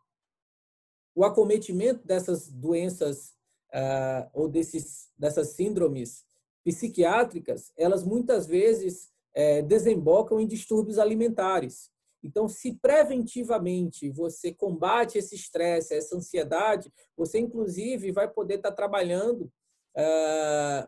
[1.15, 3.38] o acometimento dessas doenças
[3.73, 6.25] uh, ou desses, dessas síndromes
[6.63, 11.89] psiquiátricas, elas muitas vezes é, desembocam em distúrbios alimentares.
[12.21, 19.51] Então, se preventivamente você combate esse estresse, essa ansiedade, você inclusive vai poder estar trabalhando
[19.95, 20.87] uh,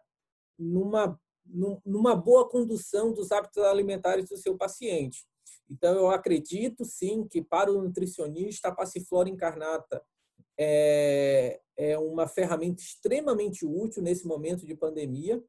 [0.59, 1.19] numa
[1.85, 5.25] numa boa condução dos hábitos alimentares do seu paciente.
[5.69, 10.01] Então, eu acredito sim que para o nutricionista a passiflora incarnata
[10.63, 15.43] é, é uma ferramenta extremamente útil nesse momento de pandemia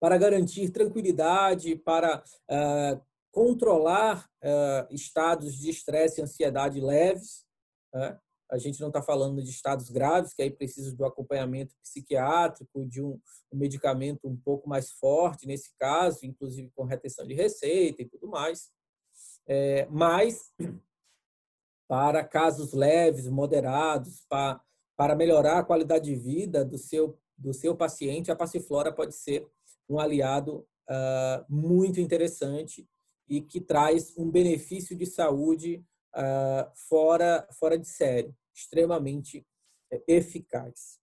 [0.00, 3.00] para garantir tranquilidade, para uh,
[3.30, 7.46] controlar uh, estados de estresse e ansiedade leves.
[7.94, 8.18] Uh,
[8.50, 13.00] a gente não está falando de estados graves, que aí precisa do acompanhamento psiquiátrico, de
[13.00, 13.20] um,
[13.52, 18.26] um, medicamento um pouco mais forte nesse caso, inclusive com retenção de receita e tudo
[18.26, 18.70] mais.
[19.46, 20.52] É, mas
[21.90, 24.60] para casos leves, moderados, para,
[24.96, 29.44] para melhorar a qualidade de vida do seu, do seu paciente, a passiflora pode ser
[29.88, 32.88] um aliado uh, muito interessante
[33.28, 35.84] e que traz um benefício de saúde
[36.14, 39.44] uh, fora, fora de série extremamente
[39.92, 41.00] é, eficaz.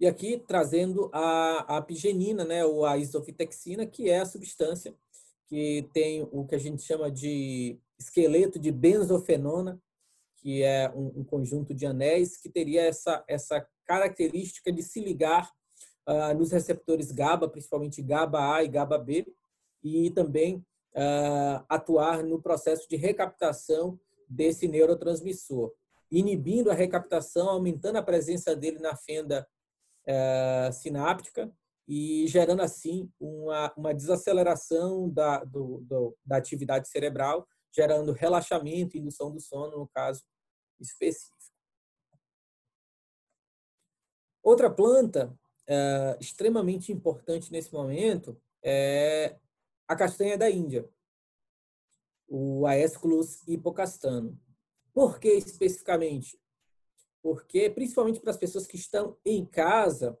[0.00, 4.96] E aqui trazendo a, apigenina, né, ou a isofitexina, que é a substância
[5.48, 9.80] que tem o que a gente chama de esqueleto de benzofenona,
[10.36, 15.50] que é um, um conjunto de anéis que teria essa, essa característica de se ligar
[16.06, 19.26] uh, nos receptores GABA, principalmente GABA-A e GABA-B,
[19.82, 20.56] e também
[20.94, 25.72] uh, atuar no processo de recaptação desse neurotransmissor,
[26.10, 29.46] inibindo a recaptação, aumentando a presença dele na fenda
[30.06, 31.52] é, sináptica
[31.88, 39.00] e gerando assim uma, uma desaceleração da, do, do, da atividade cerebral, gerando relaxamento e
[39.00, 40.22] indução do sono, no caso
[40.78, 41.36] específico.
[44.42, 45.34] Outra planta
[45.66, 49.38] é, extremamente importante nesse momento é
[49.88, 50.88] a castanha da Índia
[52.28, 54.38] o Aesculus hipocastano.
[54.92, 56.38] Por que especificamente?
[57.22, 60.18] Porque, principalmente para as pessoas que estão em casa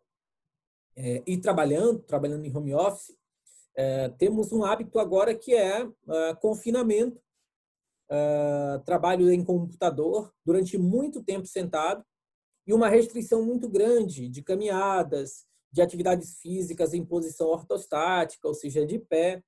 [0.98, 3.16] é, e trabalhando, trabalhando em home office,
[3.76, 7.22] é, temos um hábito agora que é, é confinamento,
[8.10, 12.04] é, trabalho em computador durante muito tempo sentado
[12.66, 18.84] e uma restrição muito grande de caminhadas, de atividades físicas em posição ortostática, ou seja,
[18.84, 19.40] de pé,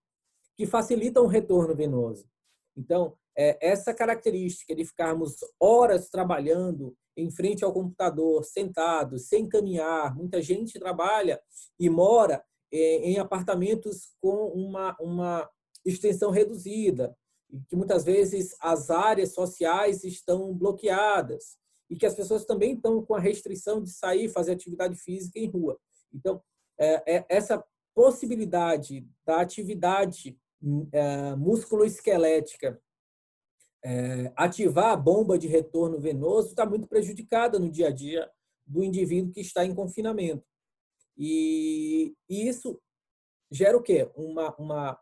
[0.57, 2.29] que facilitam o retorno venoso.
[2.77, 10.15] Então, é, essa característica de ficarmos horas trabalhando em frente ao computador, sentados, sem caminhar,
[10.15, 11.41] muita gente trabalha
[11.79, 12.43] e mora
[12.73, 15.51] é, em apartamentos com uma, uma
[15.85, 17.17] extensão reduzida.
[17.51, 21.59] e que muitas vezes as áreas sociais estão bloqueadas
[21.89, 25.49] e que as pessoas também estão com a restrição de sair fazer atividade física em
[25.49, 25.77] rua.
[26.15, 26.41] Então,
[26.79, 27.63] é, é, essa
[27.95, 30.39] possibilidade da atividade
[30.93, 32.81] é, musculoesquelética
[33.83, 38.31] é, ativar a bomba de retorno venoso está muito prejudicada no dia a dia
[38.67, 40.45] do indivíduo que está em confinamento.
[41.17, 42.81] E, e isso
[43.51, 44.11] gera o quê?
[44.15, 45.01] Uma, uma,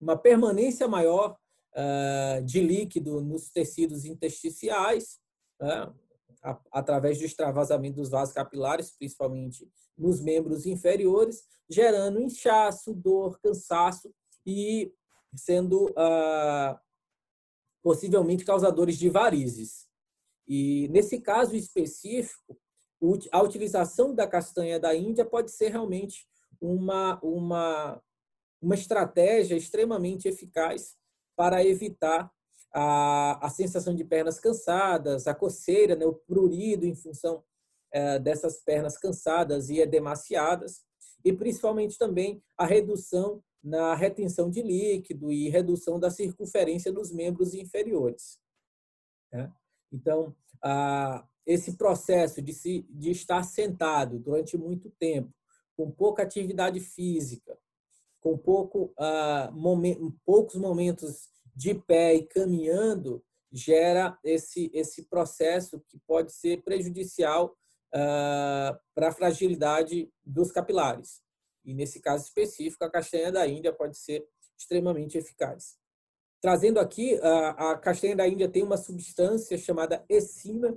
[0.00, 1.36] uma permanência maior
[1.74, 5.20] uh, de líquido nos tecidos intersticiais,
[5.60, 5.94] uh,
[6.42, 14.12] a, através do extravasamento dos vasos capilares, principalmente nos membros inferiores, gerando inchaço, dor, cansaço
[14.46, 14.92] e
[15.36, 16.78] sendo uh,
[17.84, 19.86] possivelmente causadores de varizes.
[20.48, 22.58] E nesse caso específico,
[23.30, 26.26] a utilização da castanha da Índia pode ser realmente
[26.58, 28.02] uma, uma,
[28.62, 30.96] uma estratégia extremamente eficaz
[31.36, 32.32] para evitar
[32.72, 37.44] a, a sensação de pernas cansadas, a coceira, né, o prurido em função
[37.92, 40.82] é, dessas pernas cansadas e edemaciadas,
[41.22, 47.54] e principalmente também a redução na retenção de líquido e redução da circunferência dos membros
[47.54, 48.38] inferiores.
[49.32, 49.50] Né?
[49.90, 50.36] Então,
[51.46, 55.32] esse processo de, se, de estar sentado durante muito tempo,
[55.76, 57.58] com pouca atividade física,
[58.20, 65.98] com pouco, uh, momen poucos momentos de pé e caminhando, gera esse, esse processo que
[66.06, 67.56] pode ser prejudicial
[67.94, 71.23] uh, para a fragilidade dos capilares.
[71.64, 75.76] E nesse caso específico, a castanha da Índia pode ser extremamente eficaz.
[76.40, 80.76] Trazendo aqui, a, castanha da Índia tem uma substância chamada essina,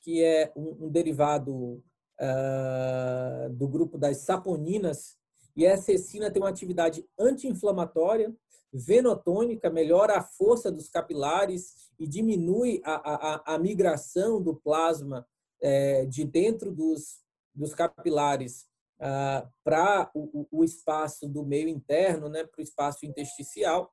[0.00, 1.82] que é um, derivado
[2.20, 5.16] uh, do grupo das saponinas,
[5.56, 8.34] e essa essina tem uma atividade anti-inflamatória,
[8.72, 15.26] venotônica, melhora a força dos capilares e diminui a, a, a migração do plasma
[15.60, 17.20] é, de dentro dos,
[17.54, 18.68] dos capilares
[19.00, 23.92] uh, para o, o, espaço do meio interno, né, para o espaço intersticial,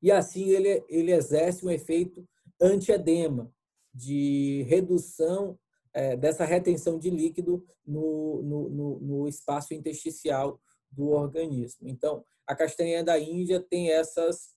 [0.00, 2.26] e assim ele, ele exerce um efeito
[2.60, 3.52] antiedema,
[3.94, 5.58] de redução
[5.92, 11.88] é, dessa retenção de líquido no, no, no, no, espaço intersticial do organismo.
[11.88, 14.54] Então, a castanha da Índia tem essas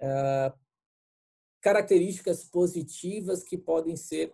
[0.00, 0.52] é,
[1.60, 4.32] características positivas que podem ser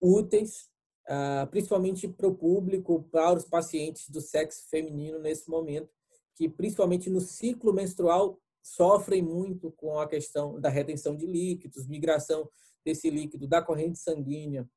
[0.00, 0.70] úteis,
[1.08, 5.88] é, principalmente para o público, para os pacientes do sexo feminino nesse momento,
[6.34, 12.50] que principalmente no ciclo menstrual sofrem muito com a questão da retenção de líquidos, migração
[12.84, 14.68] desse líquido da corrente sanguínea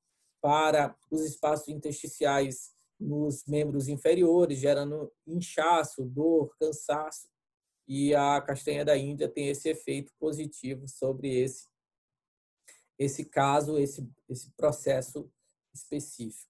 [0.41, 7.27] para os espaços intersticiais nos membros inferiores, gerando inchaço, dor, cansaço.
[7.87, 11.67] E a castanha da Índia tem esse efeito positivo sobre esse
[12.99, 15.31] esse caso, esse esse processo
[15.73, 16.49] específico.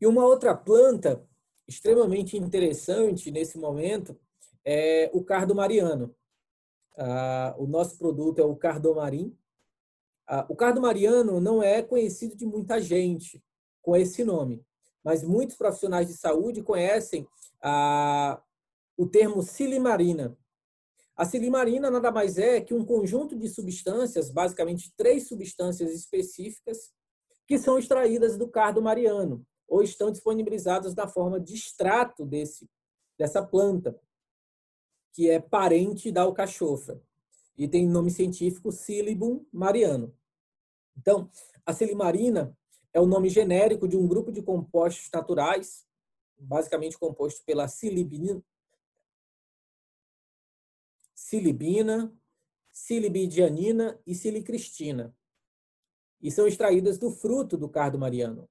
[0.00, 1.24] E uma outra planta
[1.66, 4.18] extremamente interessante nesse momento
[4.64, 6.14] é o cardomariano.
[6.96, 9.36] Ah, o nosso produto é o cardomarim,
[10.26, 13.42] ah, o Cardo Mariano não é conhecido de muita gente
[13.82, 14.64] com esse nome,
[15.04, 17.26] mas muitos profissionais de saúde conhecem
[17.60, 18.40] ah,
[18.96, 20.36] o termo silimarina.
[21.14, 26.90] A silimarina nada mais é que um conjunto de substâncias, basicamente três substâncias específicas,
[27.46, 32.68] que são extraídas do cardo mariano ou estão disponibilizadas na forma de extrato desse,
[33.18, 33.98] dessa planta,
[35.12, 37.02] que é parente da alcachofra
[37.56, 40.14] e tem nome científico Silibum mariano.
[40.96, 41.30] Então,
[41.64, 42.56] a silimarina
[42.92, 45.86] é o nome genérico de um grupo de compostos naturais,
[46.38, 48.42] basicamente composto pela silibina,
[51.14, 52.14] silibina,
[52.70, 55.14] silibidianina e silicristina.
[56.22, 58.48] E são extraídas do fruto do cardo mariano.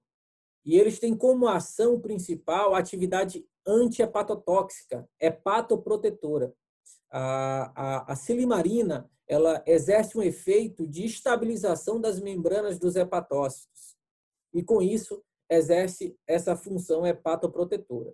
[0.65, 6.53] E eles têm como ação principal a atividade antihepatotóxica, hepatoprotetora
[7.11, 13.95] a, a, a silimarina ela exerce um efeito de estabilização das membranas dos hepatócitos
[14.53, 18.13] e, com isso, exerce essa função hepatoprotetora.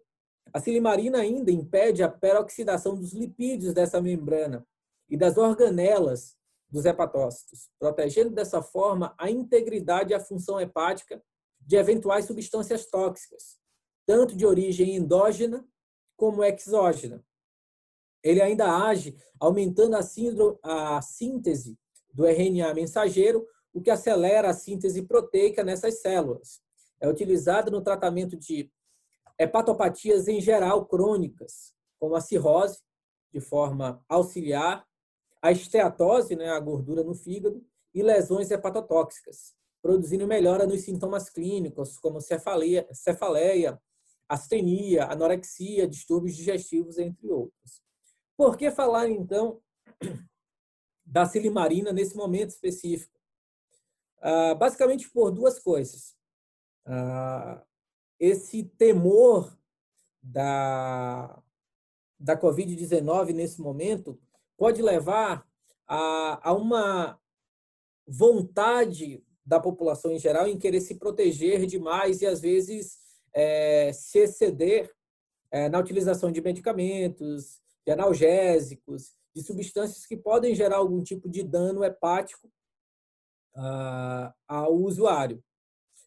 [0.54, 4.66] A silimarina ainda impede a peroxidação dos lipídios dessa membrana
[5.10, 6.36] e das organelas
[6.70, 11.24] dos hepatócitos, protegendo dessa forma a integridade e a função hepática
[11.60, 13.58] de eventuais substâncias tóxicas,
[14.06, 15.66] tanto de origem endógena
[16.16, 17.24] como exógena,
[18.24, 19.96] ele ainda age aumentando
[20.64, 21.78] a, síntese
[22.14, 26.62] do RNA mensageiro, o que acelera a síntese proteica nessas células.
[27.00, 28.72] É utilizado no tratamento de
[29.38, 32.80] hepatopatias em geral crônicas, como a cirrose,
[33.32, 34.87] de forma auxiliar,
[35.42, 37.64] a esteatose, né, a gordura no fígado,
[37.94, 43.80] e lesões hepatotóxicas, produzindo melhora nos sintomas clínicos, como cefaleia, cefaleia
[44.28, 47.82] astenia, anorexia, distúrbios digestivos, entre outros.
[48.36, 49.62] Por que falar, então,
[51.06, 53.18] da silimarina nesse momento específico?
[54.22, 56.16] Ah, basicamente por duas coisas.
[56.86, 57.64] Ah,
[58.20, 59.58] esse temor
[60.22, 61.42] da,
[62.20, 64.20] da Covid-19 nesse momento
[64.58, 65.48] pode levar
[65.88, 67.20] a, a uma
[68.08, 72.98] vontade da população em geral em querer se proteger demais e, às vezes,
[73.34, 74.92] é, se exceder
[75.52, 81.44] é, na utilização de medicamentos, de analgésicos, de substâncias que podem gerar algum tipo de
[81.44, 82.50] dano hepático
[83.56, 85.44] ah, ao usuário.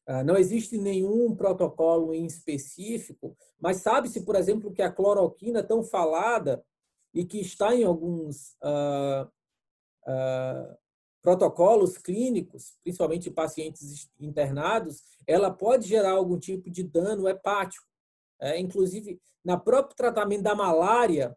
[0.07, 5.83] Ah, não existe nenhum protocolo em específico, mas sabe-se, por exemplo, que a cloroquina tão
[5.83, 6.63] falada
[7.13, 9.27] e que está em alguns uh,
[10.07, 10.77] uh,
[11.23, 17.87] protocolos clínicos, principalmente em pacientes internados, ela pode gerar algum tipo de dano hepático.
[18.41, 21.37] É, inclusive, na próprio tratamento da malária,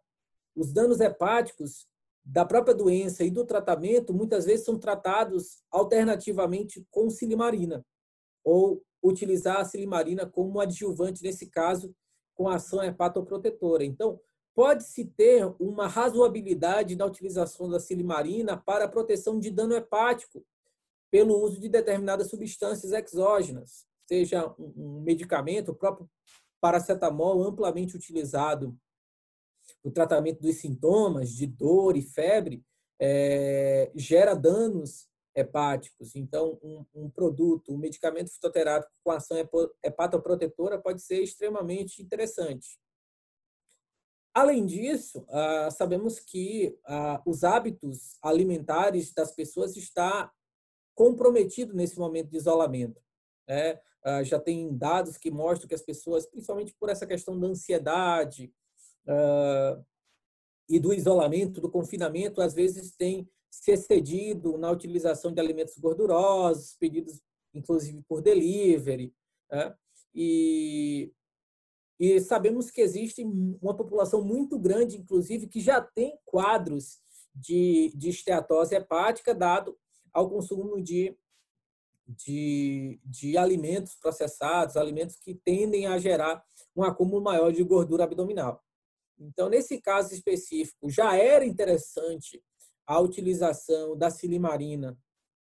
[0.55, 1.87] os danos hepáticos
[2.23, 7.85] da própria doença e do tratamento muitas vezes são tratados alternativamente com silimarina
[8.43, 11.93] ou utilizar a silimarina como adjuvante nesse caso
[12.33, 13.83] com ação hepatoprotetora.
[13.83, 14.19] Então,
[14.55, 20.45] pode-se ter uma razoabilidade na utilização da silimarina para proteção de dano hepático
[21.09, 26.09] pelo uso de determinadas substâncias exógenas, seja um medicamento, o próprio
[26.59, 28.75] paracetamol, amplamente utilizado
[29.83, 32.63] no tratamento dos sintomas de dor e febre,
[32.99, 36.15] é, gera danos hepáticos.
[36.15, 39.37] Então, um, um, produto, um medicamento fitoterápico com ação
[39.83, 42.79] hepatoprotetora pode ser extremamente interessante.
[44.33, 50.31] Além disso, ah, sabemos que ah, os hábitos alimentares das pessoas está
[50.95, 52.99] comprometido nesse momento de isolamento.
[53.47, 53.79] Né?
[54.03, 58.51] Ah, já tem dados que mostram que as pessoas, principalmente por essa questão da ansiedade
[60.69, 66.75] e do isolamento, do confinamento, às vezes têm se excedido na utilização de alimentos gordurosos,
[66.79, 67.21] pedidos
[67.53, 69.13] inclusive por delivery.
[69.51, 69.75] Né?
[70.15, 71.13] E
[71.99, 73.23] e sabemos que existe
[73.61, 76.99] uma população muito grande, inclusive, que já tem quadros
[77.33, 79.77] de, de esteatose hepática dado
[80.11, 81.15] ao consumo de,
[82.07, 86.43] de, de alimentos processados, alimentos que tendem a gerar
[86.75, 88.63] um acúmulo maior de gordura abdominal.
[89.19, 92.43] Então, nesse caso específico, já era interessante
[92.85, 94.97] a utilização da silimarina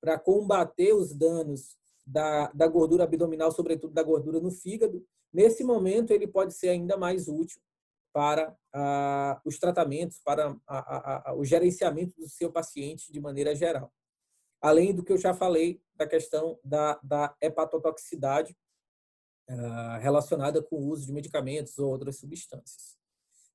[0.02, 6.12] para combater os danos da, da gordura abdominal, sobretudo da gordura no fígado, Nesse momento,
[6.12, 7.62] ele pode ser ainda mais útil
[8.14, 13.94] para ah, os tratamentos, para a, a, o gerenciamento do seu paciente de maneira geral.
[14.62, 18.56] Além do que eu já falei da questão da, da hepatotoxicidade
[19.50, 22.98] ah, relacionada com o uso de medicamentos ou outras substâncias.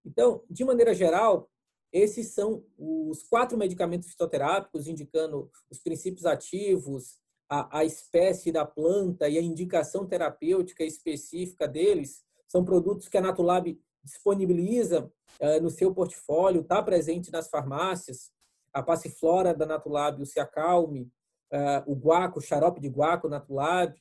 [0.04, 1.50] Então, de maneira geral,
[1.92, 7.18] esses são os quatro medicamentos fitoterápicos, indicando os princípios ativos,
[7.48, 13.20] a, a espécie da planta e a indicação terapêutica específica deles são produtos que a
[13.20, 18.30] Natulab disponibiliza uh, no seu portfólio, está presente nas farmácias.
[18.72, 21.10] A passiflora da Natulab, o Ciacalme,
[21.52, 23.94] uh, o guaco, o xarope de guaco Natulab,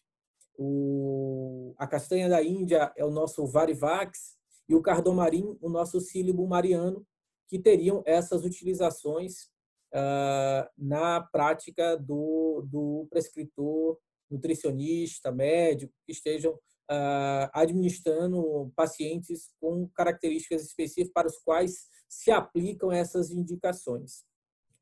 [0.57, 4.37] o, a castanha da Índia é o nosso Varivax
[4.69, 7.05] e o cardomarim, o nosso sílibo mariano,
[7.47, 9.49] que teriam essas utilizações
[9.95, 13.97] uh, na prática do, do prescritor,
[14.29, 22.91] nutricionista, médico, que estejam uh, administrando pacientes com características específicas para os quais se aplicam
[22.91, 24.25] essas indicações.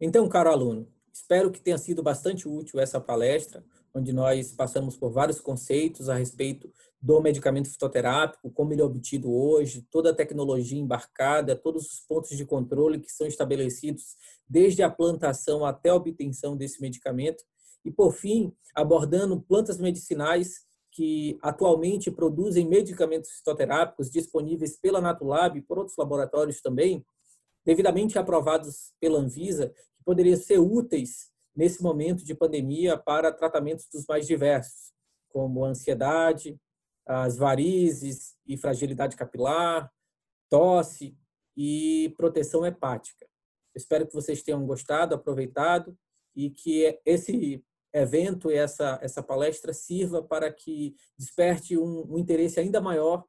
[0.01, 3.63] Então, caro aluno, espero que tenha sido bastante útil essa palestra,
[3.93, 9.31] onde nós passamos por vários conceitos a respeito do medicamento fitoterápico, como ele é obtido
[9.31, 14.15] hoje, toda a tecnologia embarcada, todos os pontos de controle que são estabelecidos
[14.47, 17.43] desde a plantação até a obtenção desse medicamento.
[17.85, 25.61] E, por fim, abordando plantas medicinais que atualmente produzem medicamentos fitoterápicos disponíveis pela Natulab e
[25.61, 27.05] por outros laboratórios também,
[27.65, 34.05] devidamente aprovados pela Anvisa, que poderiam ser úteis nesse momento de pandemia para tratamentos dos
[34.07, 34.91] mais diversos,
[35.29, 36.59] como ansiedade,
[37.05, 39.91] as varizes e fragilidade capilar,
[40.49, 41.17] tosse
[41.55, 43.27] e proteção hepática.
[43.75, 45.97] Espero que vocês tenham gostado, aproveitado
[46.35, 52.81] e que esse evento essa, essa palestra sirva para que desperte um, um interesse ainda
[52.81, 53.23] maior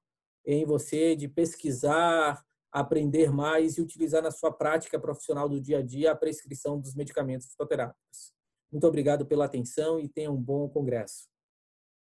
[0.45, 2.43] em você de pesquisar
[2.75, 6.93] aprender mais e utilizar na sua prática profissional do dia a dia a prescrição dos
[6.97, 8.35] medicamentos fitoterápicos.
[8.73, 11.29] Muito obrigado pela atenção e tenha um bom congresso.